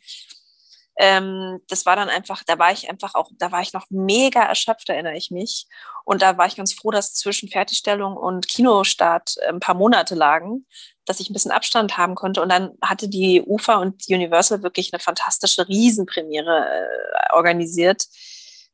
[0.98, 4.44] ähm, das war dann einfach, da war ich einfach auch, da war ich noch mega
[4.44, 5.68] erschöpft, erinnere ich mich.
[6.06, 10.16] Und da war ich ganz froh, dass zwischen Fertigstellung und Kinostart äh, ein paar Monate
[10.16, 10.66] lagen,
[11.06, 12.42] dass ich ein bisschen Abstand haben konnte.
[12.42, 18.06] Und dann hatte die UFA und Universal wirklich eine fantastische Riesenpremiere äh, organisiert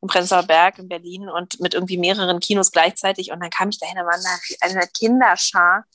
[0.01, 3.31] im Prenzlauer Berg in Berlin und mit irgendwie mehreren Kinos gleichzeitig.
[3.31, 5.85] Und dann kam ich dahin, da war eine, eine Kinderschar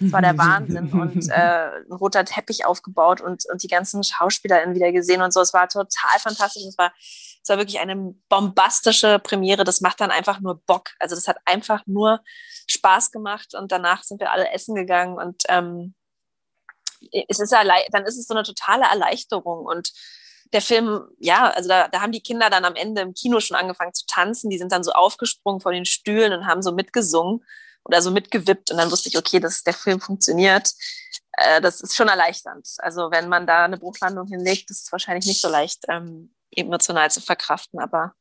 [0.00, 0.90] das war der Wahnsinn.
[0.92, 5.40] und äh, ein roter Teppich aufgebaut und, und die ganzen SchauspielerInnen wieder gesehen und so.
[5.40, 6.64] Es war total fantastisch.
[6.64, 9.64] Es war, es war wirklich eine bombastische Premiere.
[9.64, 10.90] Das macht dann einfach nur Bock.
[10.98, 12.20] Also das hat einfach nur
[12.66, 15.94] Spaß gemacht und danach sind wir alle essen gegangen und ähm,
[17.28, 19.92] es ist dann ist es so eine totale Erleichterung und
[20.54, 23.56] der Film, ja, also da, da haben die Kinder dann am Ende im Kino schon
[23.56, 24.50] angefangen zu tanzen.
[24.50, 27.44] Die sind dann so aufgesprungen von den Stühlen und haben so mitgesungen
[27.84, 30.72] oder so mitgewippt und dann wusste ich, okay, dass der Film funktioniert.
[31.32, 32.68] Äh, das ist schon erleichternd.
[32.78, 37.10] Also wenn man da eine Bruchlandung hinlegt, ist es wahrscheinlich nicht so leicht ähm, emotional
[37.10, 38.14] zu verkraften, aber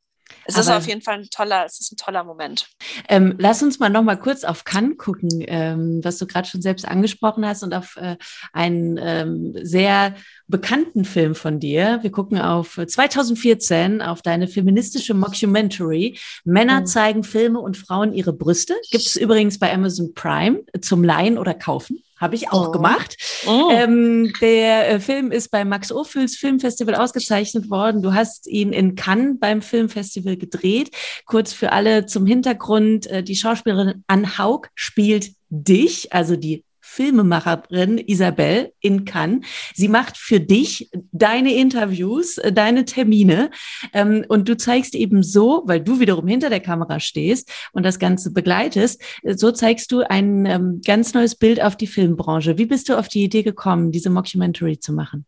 [0.45, 2.67] es ist auf jeden Fall ein toller, es ist ein toller Moment.
[3.07, 6.61] Ähm, lass uns mal noch mal kurz auf Cannes gucken, ähm, was du gerade schon
[6.61, 8.17] selbst angesprochen hast und auf äh,
[8.51, 10.15] einen ähm, sehr
[10.47, 11.99] bekannten Film von dir.
[12.01, 16.19] Wir gucken auf 2014 auf deine feministische Mockumentary.
[16.43, 16.85] Männer mhm.
[16.85, 18.75] zeigen Filme und Frauen ihre Brüste.
[18.91, 22.03] Gibt es übrigens bei Amazon Prime zum Leihen oder kaufen.
[22.23, 22.71] Habe ich auch oh.
[22.71, 23.17] gemacht.
[23.45, 23.69] Oh.
[23.69, 28.01] Ähm, der äh, Film ist bei Max Ophüls Filmfestival ausgezeichnet worden.
[28.01, 30.91] Du hast ihn in Cannes beim Filmfestival gedreht.
[31.25, 33.07] Kurz für alle zum Hintergrund.
[33.07, 39.45] Äh, die Schauspielerin Anne Haug spielt dich, also die Filmemacherin Isabel in Cannes.
[39.73, 43.49] Sie macht für dich deine Interviews, äh, deine Termine
[43.93, 47.97] ähm, und du zeigst eben so, weil du wiederum hinter der Kamera stehst und das
[47.97, 52.57] Ganze begleitest, äh, so zeigst du ein ähm, ganz neues Bild auf die Filmbranche.
[52.57, 55.25] Wie bist du auf die Idee gekommen, diese Mockumentary zu machen?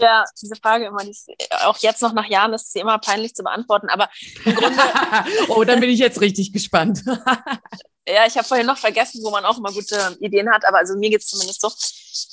[0.00, 1.28] Ja, diese Frage immer, die ist,
[1.64, 4.08] auch jetzt noch nach Jahren ist sie immer peinlich zu beantworten, aber
[4.44, 4.78] im Grunde.
[5.48, 7.02] oh, dann bin ich jetzt richtig gespannt.
[8.08, 10.96] Ja, ich habe vorhin noch vergessen, wo man auch immer gute Ideen hat, aber also
[10.96, 11.70] mir geht es zumindest so.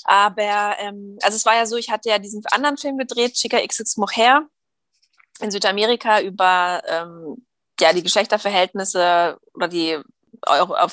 [0.06, 3.60] Aber ähm, also es war ja so, ich hatte ja diesen anderen Film gedreht, Chica
[3.60, 4.48] XX Mujer
[5.42, 7.46] in Südamerika über ähm,
[7.80, 10.00] ja, die Geschlechterverhältnisse oder die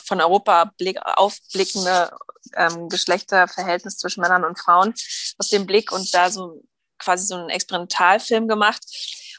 [0.05, 2.11] von Europa blick, aufblickende
[2.57, 4.95] ähm, Geschlechterverhältnis zwischen Männern und Frauen
[5.39, 6.63] aus dem Blick und da so
[6.99, 8.83] quasi so einen Experimentalfilm gemacht.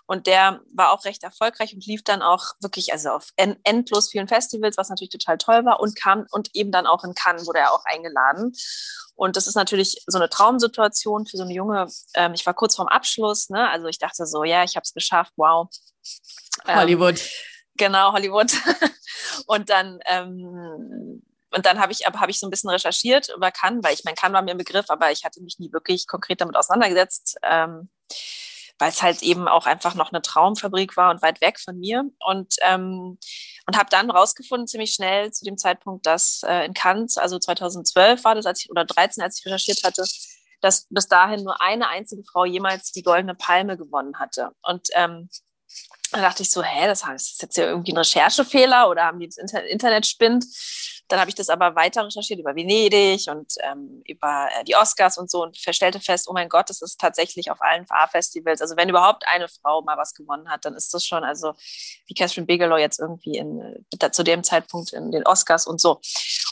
[0.06, 4.28] Und der war auch recht erfolgreich und lief dann auch wirklich also auf endlos vielen
[4.28, 7.60] Festivals, was natürlich total toll war und kam und eben dann auch in Cannes wurde
[7.60, 8.54] er auch eingeladen.
[9.16, 12.76] Und das ist natürlich so eine Traumsituation für so eine junge, ähm, ich war kurz
[12.76, 13.70] vorm Abschluss, ne?
[13.70, 15.70] also ich dachte so, ja, ich habe es geschafft, wow.
[16.68, 17.22] Ähm, Hollywood.
[17.76, 18.52] Genau, Hollywood.
[19.48, 21.24] und dann ähm,
[21.56, 24.04] und dann habe ich, aber habe ich so ein bisschen recherchiert über Cannes, weil ich
[24.04, 27.38] mein Cannes war mir ein Begriff, aber ich hatte mich nie wirklich konkret damit auseinandergesetzt.
[27.44, 27.89] Ähm,
[28.84, 32.04] weil es halt eben auch einfach noch eine Traumfabrik war und weit weg von mir.
[32.19, 33.17] Und, ähm,
[33.65, 38.26] und habe dann rausgefunden, ziemlich schnell zu dem Zeitpunkt, dass äh, in Cannes, also 2012
[38.26, 40.04] war das, als ich, oder 13, als ich recherchiert hatte,
[40.60, 44.52] dass bis dahin nur eine einzige Frau jemals die Goldene Palme gewonnen hatte.
[44.63, 45.30] Und ähm,
[46.13, 49.28] da dachte ich so, hä, das ist jetzt ja irgendwie ein Recherchefehler oder haben die
[49.28, 50.45] das Internet spinnt?
[51.10, 55.17] Dann habe ich das aber weiter recherchiert über Venedig und ähm, über äh, die Oscars
[55.17, 58.62] und so und verstellte fest, oh mein Gott, das ist tatsächlich auf allen A-Festivals.
[58.62, 61.54] Also wenn überhaupt eine Frau mal was gewonnen hat, dann ist das schon, also
[62.08, 65.99] wie Catherine Bigelow jetzt irgendwie in, zu dem Zeitpunkt in den Oscars und so.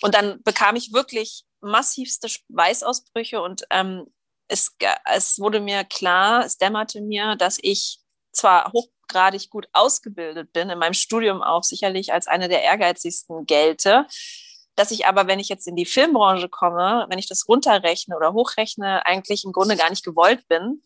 [0.01, 4.05] Und dann bekam ich wirklich massivste Weißausbrüche und ähm,
[4.47, 10.69] es, es wurde mir klar, es dämmerte mir, dass ich zwar hochgradig gut ausgebildet bin,
[10.69, 14.05] in meinem Studium auch sicherlich als eine der ehrgeizigsten gelte,
[14.75, 18.33] dass ich aber, wenn ich jetzt in die Filmbranche komme, wenn ich das runterrechne oder
[18.33, 20.81] hochrechne, eigentlich im Grunde gar nicht gewollt bin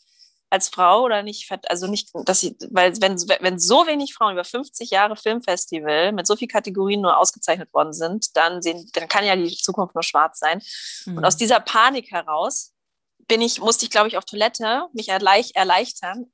[0.50, 4.44] als Frau oder nicht, also nicht, dass ich, weil wenn, wenn so wenig Frauen über
[4.44, 9.26] 50 Jahre Filmfestival mit so vielen Kategorien nur ausgezeichnet worden sind, dann sehen, dann kann
[9.26, 10.62] ja die Zukunft nur schwarz sein.
[11.06, 11.18] Mhm.
[11.18, 12.74] Und aus dieser Panik heraus
[13.28, 16.32] bin ich, musste ich, glaube ich, auf Toilette mich erleich, erleichtern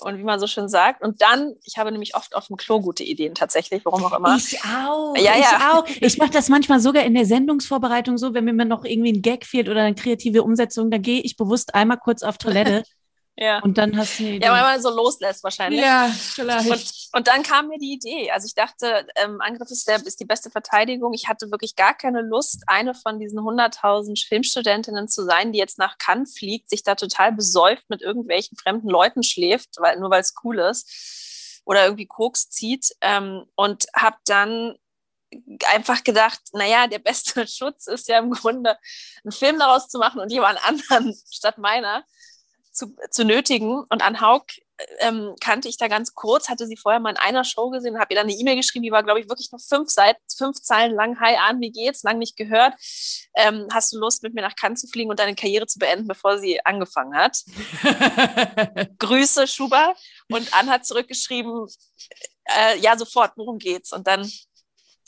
[0.00, 1.02] und wie man so schön sagt.
[1.02, 4.36] Und dann, ich habe nämlich oft auf dem Klo gute Ideen tatsächlich, warum auch immer.
[4.36, 5.14] Ich auch.
[5.16, 5.72] Ja, ich ja.
[5.72, 5.86] auch.
[6.00, 9.44] Ich mache das manchmal sogar in der Sendungsvorbereitung so, wenn mir noch irgendwie ein Gag
[9.44, 12.84] fehlt oder eine kreative Umsetzung, dann gehe ich bewusst einmal kurz auf Toilette
[13.38, 13.58] Ja.
[13.60, 14.46] Und dann hast du eine Idee.
[14.46, 15.80] Ja, weil man so loslässt wahrscheinlich.
[15.80, 16.70] Ja, vielleicht.
[16.70, 18.30] Und, und dann kam mir die Idee.
[18.30, 21.12] Also ich dachte, ähm, Angriff ist, der, ist die beste Verteidigung.
[21.12, 25.78] Ich hatte wirklich gar keine Lust, eine von diesen 100.000 Filmstudentinnen zu sein, die jetzt
[25.78, 30.22] nach Cannes fliegt, sich da total besäuft mit irgendwelchen fremden Leuten schläft, weil, nur weil
[30.22, 32.96] es cool ist oder irgendwie Koks zieht.
[33.02, 34.76] Ähm, und habe dann
[35.66, 38.78] einfach gedacht, naja, der beste Schutz ist ja im Grunde,
[39.24, 42.02] einen Film daraus zu machen und jemand anderen statt meiner
[42.76, 43.84] zu, zu nötigen.
[43.88, 44.44] Und an Haug
[45.00, 48.12] ähm, kannte ich da ganz kurz, hatte sie vorher mal in einer Show gesehen, habe
[48.12, 50.94] ihr dann eine E-Mail geschrieben, die war, glaube ich, wirklich nur fünf Seiten, fünf Zeilen
[50.94, 51.18] lang.
[51.20, 52.02] Hi, An, wie geht's?
[52.02, 52.74] Lang nicht gehört.
[53.34, 56.06] Ähm, hast du Lust, mit mir nach Cannes zu fliegen und deine Karriere zu beenden,
[56.06, 57.42] bevor sie angefangen hat?
[58.98, 59.94] Grüße, Schuber.
[60.30, 61.66] Und Ann hat zurückgeschrieben,
[62.44, 63.92] äh, ja, sofort, worum geht's?
[63.92, 64.30] Und dann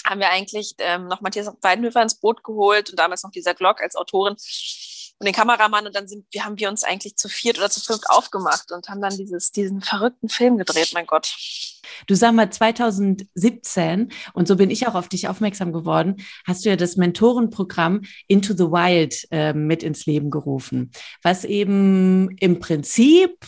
[0.06, 3.82] haben wir eigentlich ähm, noch Matthias Weidenhöfer ins Boot geholt und damals noch dieser Glock
[3.82, 4.36] als Autorin
[5.18, 7.80] und den Kameramann und dann sind wir haben wir uns eigentlich zu viert oder zu
[7.80, 11.34] fünft aufgemacht und haben dann dieses diesen verrückten Film gedreht, mein Gott.
[12.06, 16.68] Du sag mal 2017 und so bin ich auch auf dich aufmerksam geworden, hast du
[16.68, 23.38] ja das Mentorenprogramm Into the Wild äh, mit ins Leben gerufen, was eben im Prinzip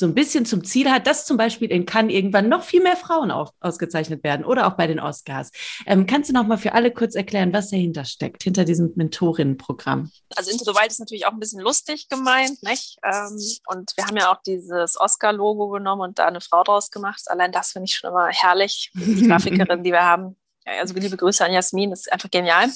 [0.00, 2.96] so ein bisschen zum Ziel hat, dass zum Beispiel in Cannes irgendwann noch viel mehr
[2.96, 5.52] Frauen auch ausgezeichnet werden oder auch bei den Oscars.
[5.86, 10.10] Ähm, kannst du noch mal für alle kurz erklären, was dahinter steckt, hinter diesem Mentorinnenprogramm?
[10.34, 12.96] Also Wild ist natürlich auch ein bisschen lustig gemeint, nicht?
[13.04, 17.22] Ähm, und wir haben ja auch dieses Oscar-Logo genommen und da eine Frau draus gemacht.
[17.26, 18.90] Allein das finde ich schon immer herrlich.
[18.94, 20.36] Die Grafikerin, die wir haben.
[20.64, 22.68] Also liebe Grüße an Jasmin, das ist einfach genial.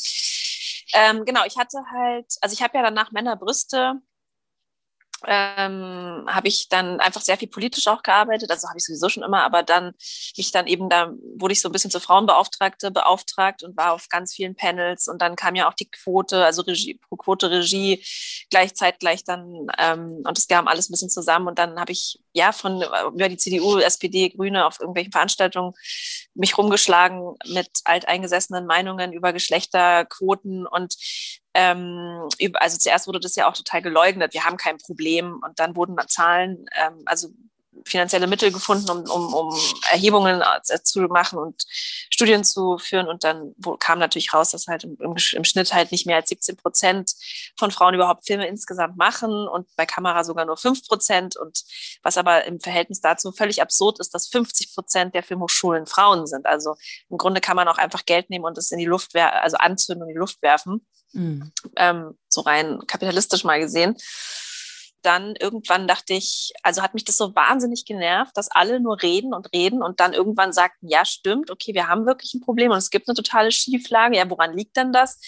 [0.93, 3.95] Ähm, genau, ich hatte halt, also ich habe ja danach Männerbrüste
[5.27, 8.51] ähm, habe ich dann einfach sehr viel politisch auch gearbeitet.
[8.51, 9.93] Also habe ich sowieso schon immer, aber dann
[10.37, 14.09] mich dann eben da wurde ich so ein bisschen zur Frauenbeauftragte beauftragt und war auf
[14.09, 18.05] ganz vielen Panels und dann kam ja auch die Quote, also Regie, pro Quote Regie
[18.51, 22.21] gleichzeitig gleich dann ähm, und es kam alles ein bisschen zusammen und dann habe ich
[22.35, 25.73] ja von über die CDU, SPD, Grüne auf irgendwelchen Veranstaltungen
[26.35, 30.97] mich rumgeschlagen mit alteingesessenen Meinungen über Geschlechterquoten und
[31.55, 35.41] ähm, also zuerst wurde das ja auch total geleugnet, wir haben kein Problem.
[35.45, 37.29] Und dann wurden Zahlen, ähm, also
[37.85, 39.59] finanzielle Mittel gefunden, um, um, um
[39.91, 40.43] Erhebungen
[40.83, 43.09] zu machen und Studien zu führen.
[43.09, 46.57] Und dann kam natürlich raus, dass halt im, im, Schnitt halt nicht mehr als 17
[46.57, 47.13] Prozent
[47.59, 51.37] von Frauen überhaupt Filme insgesamt machen und bei Kamera sogar nur 5 Prozent.
[51.37, 51.63] Und
[52.03, 56.47] was aber im Verhältnis dazu völlig absurd ist, dass 50 Prozent der Filmhochschulen Frauen sind.
[56.47, 56.77] Also
[57.11, 60.03] im Grunde kann man auch einfach Geld nehmen und es in die Luft, also anzünden
[60.03, 60.87] und in die Luft werfen.
[61.13, 61.53] Mhm.
[61.77, 63.97] Ähm, so rein kapitalistisch mal gesehen
[65.05, 69.35] dann irgendwann dachte ich, also hat mich das so wahnsinnig genervt, dass alle nur reden
[69.35, 72.79] und reden und dann irgendwann sagten, ja, stimmt, okay, wir haben wirklich ein Problem und
[72.79, 74.17] es gibt eine totale Schieflage.
[74.17, 75.19] Ja, woran liegt denn das?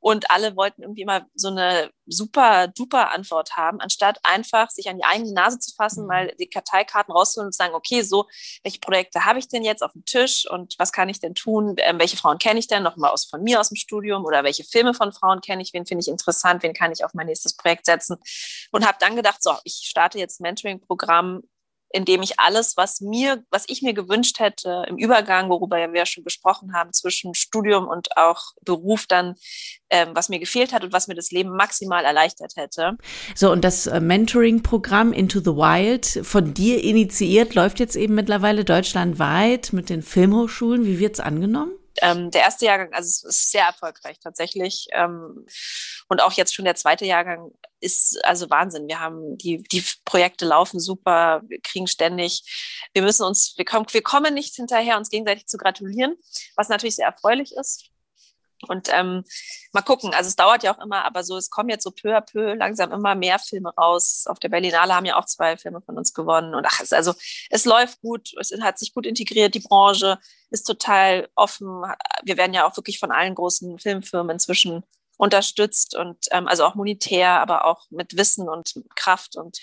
[0.00, 4.96] Und alle wollten irgendwie immer so eine super duper Antwort haben, anstatt einfach sich an
[4.96, 6.08] die eigene Nase zu fassen, mhm.
[6.08, 8.26] mal die Karteikarten rauszuholen und zu sagen, okay, so,
[8.62, 11.74] welche Projekte habe ich denn jetzt auf dem Tisch und was kann ich denn tun?
[11.78, 14.44] Ähm, welche Frauen kenne ich denn noch mal aus von mir aus dem Studium oder
[14.44, 15.72] welche Filme von Frauen kenne ich?
[15.72, 16.62] Wen finde ich interessant?
[16.62, 18.16] Wen kann ich auf mein nächstes Projekt setzen?
[18.70, 21.42] Und habe dann gedacht, so, ich starte jetzt ein Mentoring-Programm
[21.90, 26.06] indem ich alles, was mir, was ich mir gewünscht hätte im Übergang, worüber wir ja
[26.06, 29.34] schon gesprochen haben, zwischen Studium und auch Beruf dann,
[29.90, 32.98] ähm, was mir gefehlt hat und was mir das Leben maximal erleichtert hätte.
[33.34, 38.64] So, und das äh, Mentoring-Programm Into the Wild, von dir initiiert, läuft jetzt eben mittlerweile
[38.64, 40.84] deutschlandweit mit den Filmhochschulen.
[40.84, 41.72] Wie wird's angenommen?
[42.00, 44.88] Ähm, der erste Jahrgang, also es ist sehr erfolgreich tatsächlich.
[44.92, 45.46] Ähm,
[46.08, 48.88] und auch jetzt schon der zweite Jahrgang ist also Wahnsinn.
[48.88, 53.86] Wir haben die, die Projekte laufen super, wir kriegen ständig, wir müssen uns, wir kommen,
[53.90, 56.16] wir kommen nicht hinterher, uns gegenseitig zu gratulieren,
[56.56, 57.90] was natürlich sehr erfreulich ist.
[58.66, 59.24] Und ähm,
[59.72, 62.16] mal gucken, also es dauert ja auch immer, aber so, es kommen jetzt so peu
[62.16, 64.24] à peu langsam immer mehr Filme raus.
[64.26, 66.54] Auf der Berlinale haben ja auch zwei Filme von uns gewonnen.
[66.54, 67.14] Und ach, es, also
[67.50, 70.18] es läuft gut, es hat sich gut integriert, die Branche
[70.50, 71.82] ist total offen.
[72.24, 74.82] Wir werden ja auch wirklich von allen großen Filmfirmen inzwischen
[75.18, 79.58] unterstützt und ähm, also auch monetär, aber auch mit Wissen und Kraft und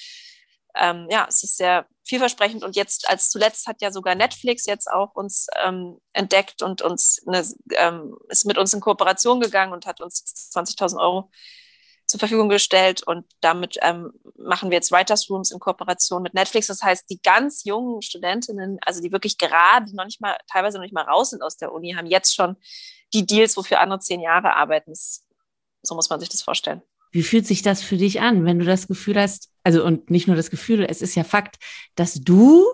[0.76, 2.64] ähm, ja, es ist sehr vielversprechend.
[2.64, 7.22] Und jetzt als zuletzt hat ja sogar Netflix jetzt auch uns ähm, entdeckt und uns
[7.28, 11.32] eine, ähm, ist mit uns in Kooperation gegangen und hat uns 20.000 Euro
[12.06, 13.04] zur Verfügung gestellt.
[13.04, 16.68] Und damit ähm, machen wir jetzt Writers Rooms in Kooperation mit Netflix.
[16.68, 20.84] Das heißt, die ganz jungen Studentinnen, also die wirklich gerade, noch nicht mal, teilweise noch
[20.84, 22.58] nicht mal raus sind aus der Uni, haben jetzt schon
[23.14, 24.94] die Deals, wofür andere zehn Jahre arbeiten.
[24.94, 26.82] so muss man sich das vorstellen.
[27.12, 30.28] Wie fühlt sich das für dich an, wenn du das Gefühl hast, also und nicht
[30.28, 31.58] nur das Gefühl, es ist ja Fakt,
[31.96, 32.65] dass du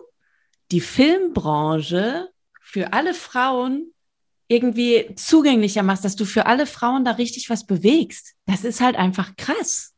[0.72, 2.30] die Filmbranche
[2.62, 3.94] für alle Frauen
[4.48, 8.34] irgendwie zugänglicher machst, dass du für alle Frauen da richtig was bewegst.
[8.46, 9.94] Das ist halt einfach krass.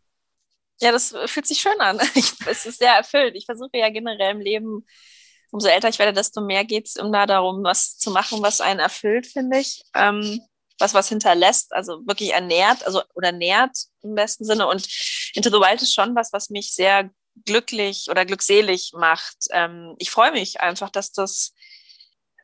[0.79, 1.99] Ja, das fühlt sich schön an.
[2.15, 3.35] Ich, es ist sehr erfüllt.
[3.35, 4.85] Ich versuche ja generell im Leben,
[5.51, 8.61] umso älter ich werde, desto mehr geht es um da darum, was zu machen, was
[8.61, 9.81] einen erfüllt, finde ich.
[9.95, 10.41] Ähm,
[10.83, 14.67] was was hinterlässt, also wirklich ernährt, also oder nährt im besten Sinne.
[14.67, 14.87] Und
[15.33, 17.09] Into the Wild ist schon was, was mich sehr
[17.45, 19.37] glücklich oder glückselig macht.
[19.51, 21.53] Ähm, ich freue mich einfach, dass das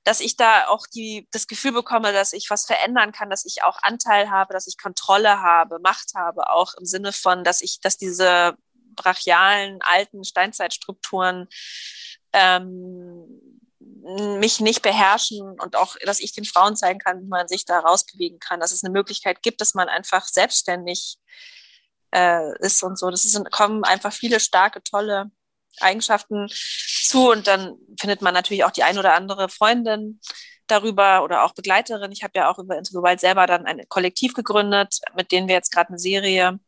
[0.06, 3.64] dass ich da auch die, das Gefühl bekomme, dass ich was verändern kann, dass ich
[3.64, 7.80] auch Anteil habe, dass ich Kontrolle habe, Macht habe, auch im Sinne von, dass ich,
[7.82, 8.56] dass diese
[8.96, 11.48] brachialen alten Steinzeitstrukturen
[12.34, 13.39] ähm,
[14.02, 17.80] mich nicht beherrschen und auch, dass ich den Frauen zeigen kann, wie man sich da
[17.80, 21.18] rausbewegen kann, dass es eine Möglichkeit gibt, dass man einfach selbstständig
[22.12, 23.10] äh, ist und so.
[23.10, 25.32] Das ist, kommen einfach viele starke, tolle
[25.80, 30.20] Eigenschaften zu und dann findet man natürlich auch die ein oder andere Freundin
[30.68, 32.12] darüber oder auch Begleiterin.
[32.12, 35.48] Ich habe ja auch über Into the Wild selber dann ein Kollektiv gegründet, mit denen
[35.48, 36.60] wir jetzt gerade eine Serie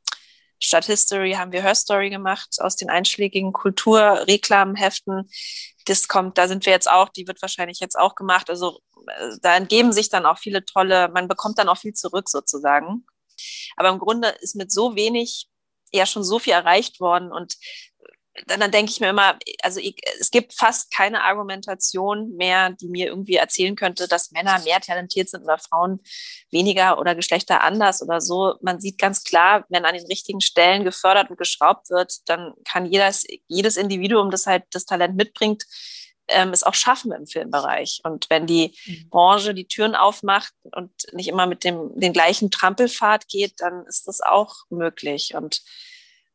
[0.63, 5.27] Statt History haben wir Her Story gemacht aus den einschlägigen Kulturreklamheften.
[5.85, 8.49] Das kommt, da sind wir jetzt auch, die wird wahrscheinlich jetzt auch gemacht.
[8.49, 12.29] Also äh, da entgeben sich dann auch viele tolle, man bekommt dann auch viel zurück
[12.29, 13.05] sozusagen.
[13.75, 15.47] Aber im Grunde ist mit so wenig
[15.91, 17.55] ja schon so viel erreicht worden und
[18.47, 22.87] dann, dann denke ich mir immer, also ich, es gibt fast keine Argumentation mehr, die
[22.87, 25.99] mir irgendwie erzählen könnte, dass Männer mehr talentiert sind oder Frauen
[26.49, 28.55] weniger oder Geschlechter anders oder so.
[28.61, 32.85] Man sieht ganz klar, wenn an den richtigen Stellen gefördert und geschraubt wird, dann kann
[32.85, 35.63] jedes, jedes Individuum, das halt das Talent mitbringt,
[36.29, 37.99] ähm, es auch schaffen im Filmbereich.
[38.03, 39.09] Und wenn die mhm.
[39.09, 44.07] Branche die Türen aufmacht und nicht immer mit dem den gleichen Trampelpfad geht, dann ist
[44.07, 45.33] das auch möglich.
[45.35, 45.61] Und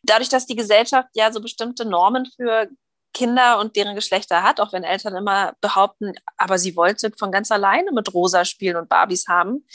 [0.03, 2.69] Dadurch, dass die Gesellschaft ja so bestimmte Normen für
[3.13, 7.51] Kinder und deren Geschlechter hat, auch wenn Eltern immer behaupten, aber sie wollte von ganz
[7.51, 9.65] alleine mit Rosa spielen und Barbies haben,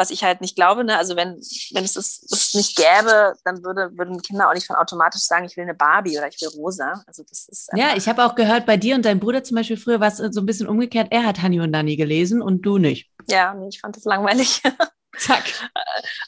[0.00, 0.82] was ich halt nicht glaube.
[0.82, 0.96] Ne?
[0.96, 1.34] Also wenn,
[1.72, 5.44] wenn es das, das nicht gäbe, dann würde, würden Kinder auch nicht von automatisch sagen,
[5.44, 7.04] ich will eine Barbie oder ich will rosa.
[7.06, 9.76] Also das ist ja, ich habe auch gehört, bei dir und deinem Bruder zum Beispiel
[9.76, 11.08] früher war es so ein bisschen umgekehrt.
[11.10, 13.10] Er hat Hani und Dani gelesen und du nicht.
[13.28, 14.62] Ja, ich fand das langweilig.
[15.18, 15.44] Zack.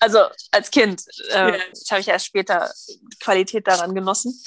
[0.00, 0.18] Also
[0.50, 1.02] als Kind.
[1.30, 1.58] Äh, ja.
[1.70, 2.70] Das habe ich erst später
[3.20, 4.38] Qualität daran genossen.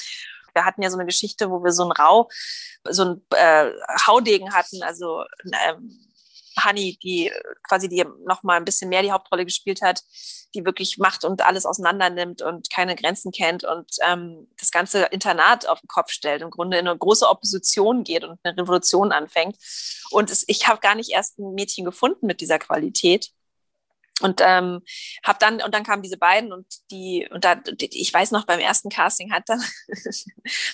[0.54, 2.30] Wir hatten ja so eine Geschichte, wo wir so ein Rau,
[2.88, 3.72] so ein äh,
[4.06, 5.24] Haudegen hatten, also
[5.68, 6.06] ähm,
[6.64, 7.32] Honey, die
[7.68, 10.02] quasi die noch mal ein bisschen mehr die Hauptrolle gespielt hat,
[10.56, 15.04] die wirklich macht und alles auseinander nimmt und keine Grenzen kennt und ähm, das ganze
[15.06, 19.12] Internat auf den Kopf stellt, im Grunde in eine große Opposition geht und eine Revolution
[19.12, 19.58] anfängt.
[20.12, 23.32] Und es, ich habe gar nicht erst ein Mädchen gefunden mit dieser Qualität.
[24.22, 24.82] Und ähm,
[25.26, 28.62] habe dann und dann kamen diese beiden und die und da ich weiß noch beim
[28.62, 30.26] ersten Casting hat dann es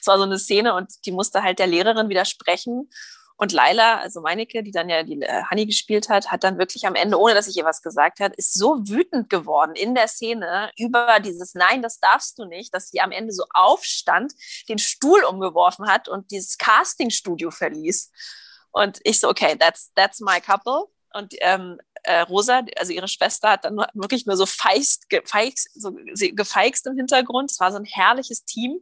[0.06, 2.92] war so eine Szene und die musste halt der Lehrerin widersprechen
[3.42, 6.86] und Laila, also Meinecke, die dann ja die äh, Honey gespielt hat, hat dann wirklich
[6.86, 10.08] am Ende, ohne dass ich ihr was gesagt hat, ist so wütend geworden in der
[10.08, 14.34] Szene über dieses Nein, das darfst du nicht, dass sie am Ende so aufstand,
[14.70, 18.12] den Stuhl umgeworfen hat und dieses Castingstudio verließ.
[18.70, 20.86] Und ich so, okay, that's, that's my couple.
[21.12, 25.92] Und ähm, äh, Rosa, also ihre Schwester, hat dann wirklich nur so feist, gefeixt, so
[26.16, 27.52] gefeixt im Hintergrund.
[27.52, 28.80] Es war so ein herrliches Team.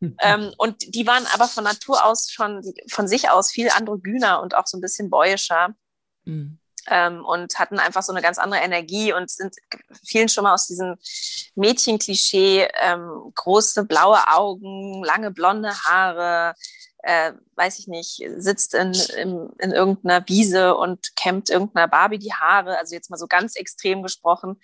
[0.20, 4.54] ähm, und die waren aber von Natur aus schon, von sich aus viel androgyner und
[4.54, 5.74] auch so ein bisschen bäuischer.
[6.24, 6.58] Mhm.
[6.88, 9.54] ähm, und hatten einfach so eine ganz andere Energie und sind
[10.04, 10.96] vielen schon mal aus diesem
[11.54, 16.54] Mädchenklischee, ähm, große blaue Augen, lange blonde Haare,
[17.08, 22.34] äh, weiß ich nicht, sitzt in, in, in irgendeiner Wiese und kämmt irgendeiner Barbie die
[22.34, 24.60] Haare, also jetzt mal so ganz extrem gesprochen.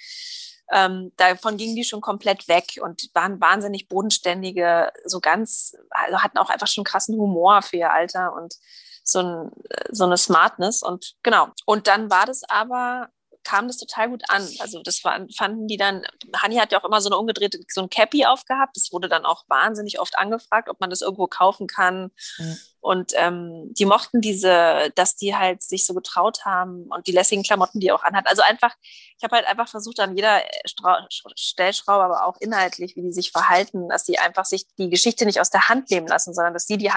[0.70, 6.36] Ähm, davon gingen die schon komplett weg und waren wahnsinnig bodenständige, so ganz, also hatten
[6.36, 8.57] auch einfach schon krassen Humor für ihr Alter und
[9.03, 9.51] so, ein,
[9.90, 10.82] so eine Smartness.
[10.82, 11.49] Und genau.
[11.64, 13.09] Und dann war das aber
[13.45, 14.49] kam das total gut an.
[14.59, 16.03] Also das war, fanden die dann,
[16.36, 18.76] Hani hat ja auch immer so eine umgedrehte, so ein Cappy aufgehabt.
[18.76, 22.11] Das wurde dann auch wahnsinnig oft angefragt, ob man das irgendwo kaufen kann.
[22.38, 22.59] Mhm.
[22.80, 27.42] Und ähm, die mochten diese, dass die halt sich so getraut haben und die lässigen
[27.42, 28.26] Klamotten, die er auch anhat.
[28.26, 28.74] Also einfach,
[29.16, 33.30] ich habe halt einfach versucht, an jeder Stra Stellschraube, aber auch inhaltlich, wie die sich
[33.30, 36.66] verhalten, dass die einfach sich die Geschichte nicht aus der Hand nehmen lassen, sondern dass
[36.66, 36.92] sie die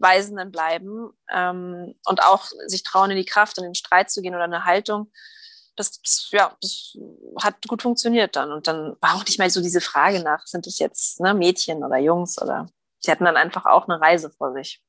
[0.00, 4.34] Handlungsweisenden bleiben ähm, und auch sich trauen, in die Kraft in den Streit zu gehen
[4.34, 5.10] oder eine Haltung
[5.76, 6.96] das, das, ja, das
[7.42, 8.50] hat gut funktioniert dann.
[8.50, 11.84] Und dann war auch nicht mehr so diese Frage nach, sind es jetzt ne, Mädchen
[11.84, 12.66] oder Jungs oder
[12.98, 14.82] sie hatten dann einfach auch eine Reise vor sich.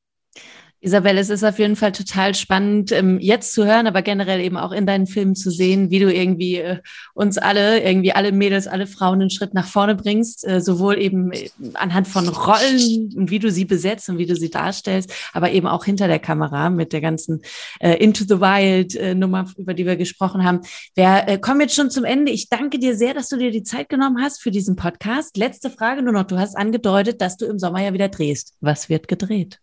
[0.80, 4.58] Isabelle, es ist auf jeden Fall total spannend, ähm, jetzt zu hören, aber generell eben
[4.58, 6.78] auch in deinen Filmen zu sehen, wie du irgendwie äh,
[7.16, 11.32] uns alle, irgendwie alle Mädels, alle Frauen einen Schritt nach vorne bringst, äh, sowohl eben
[11.32, 15.52] äh, anhand von Rollen und wie du sie besetzt und wie du sie darstellst, aber
[15.52, 17.42] eben auch hinter der Kamera mit der ganzen
[17.80, 20.62] Into the Wild Nummer, über die wir gesprochen haben.
[20.96, 22.32] Wir kommen jetzt schon zum Ende.
[22.32, 25.38] Ich danke dir sehr, dass du dir die Zeit genommen hast für diesen Podcast.
[25.38, 26.24] Letzte Frage nur noch.
[26.24, 28.54] Du hast angedeutet, dass du im Sommer ja wieder drehst.
[28.62, 29.60] Was wird gedreht?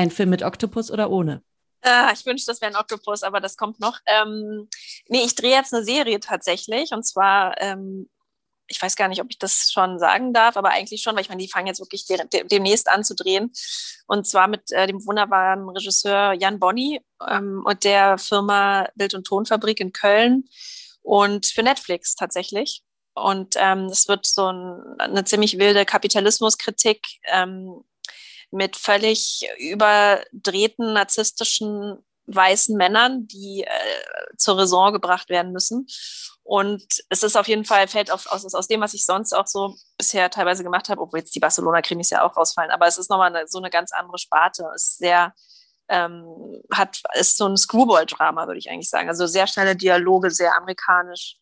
[0.00, 1.42] Ein Film mit Oktopus oder ohne?
[1.82, 3.98] Äh, ich wünschte, das wäre ein Oktopus, aber das kommt noch.
[4.06, 4.66] Ähm,
[5.08, 6.92] nee, ich drehe jetzt eine Serie tatsächlich.
[6.92, 8.08] Und zwar, ähm,
[8.66, 11.28] ich weiß gar nicht, ob ich das schon sagen darf, aber eigentlich schon, weil ich
[11.28, 13.52] meine, die fangen jetzt wirklich de de demnächst an zu drehen.
[14.06, 19.26] Und zwar mit äh, dem wunderbaren Regisseur Jan Bonny ähm, und der Firma Bild- und
[19.26, 20.48] Tonfabrik in Köln
[21.02, 22.82] und für Netflix tatsächlich.
[23.12, 27.84] Und ähm, es wird so ein, eine ziemlich wilde Kapitalismuskritik ähm,
[28.50, 35.86] mit völlig überdrehten narzisstischen weißen Männern, die äh, zur Raison gebracht werden müssen.
[36.42, 39.46] Und es ist auf jeden Fall, fällt auf, aus, aus dem, was ich sonst auch
[39.46, 43.10] so bisher teilweise gemacht habe, obwohl jetzt die Barcelona-Krimis ja auch rausfallen, aber es ist
[43.10, 44.64] nochmal eine, so eine ganz andere Sparte.
[44.74, 45.34] Es ist sehr,
[45.88, 46.24] ähm,
[46.72, 49.08] hat, ist so ein Screwball-Drama, würde ich eigentlich sagen.
[49.08, 51.36] Also sehr schnelle Dialoge, sehr amerikanisch.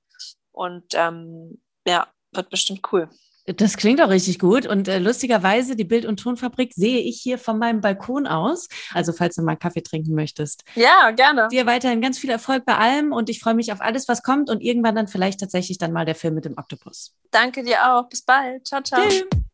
[0.53, 3.09] Und ähm, ja, wird bestimmt cool.
[3.57, 4.67] Das klingt auch richtig gut.
[4.67, 8.69] Und äh, lustigerweise, die Bild- und Tonfabrik sehe ich hier von meinem Balkon aus.
[8.93, 10.65] Also, falls du mal Kaffee trinken möchtest.
[10.75, 11.49] Ja, gerne.
[11.51, 14.51] Dir weiterhin ganz viel Erfolg bei allem und ich freue mich auf alles, was kommt
[14.51, 17.15] und irgendwann dann vielleicht tatsächlich dann mal der Film mit dem Oktopus.
[17.31, 18.09] Danke dir auch.
[18.09, 18.67] Bis bald.
[18.67, 19.07] Ciao, ciao.
[19.09, 19.48] Tschüss.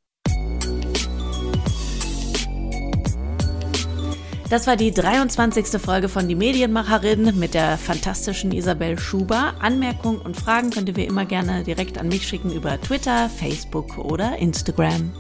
[4.51, 5.80] Das war die 23.
[5.80, 9.55] Folge von Die Medienmacherin mit der fantastischen Isabel Schuber.
[9.61, 13.97] Anmerkungen und Fragen könnt ihr wie immer gerne direkt an mich schicken über Twitter, Facebook
[13.97, 15.11] oder Instagram.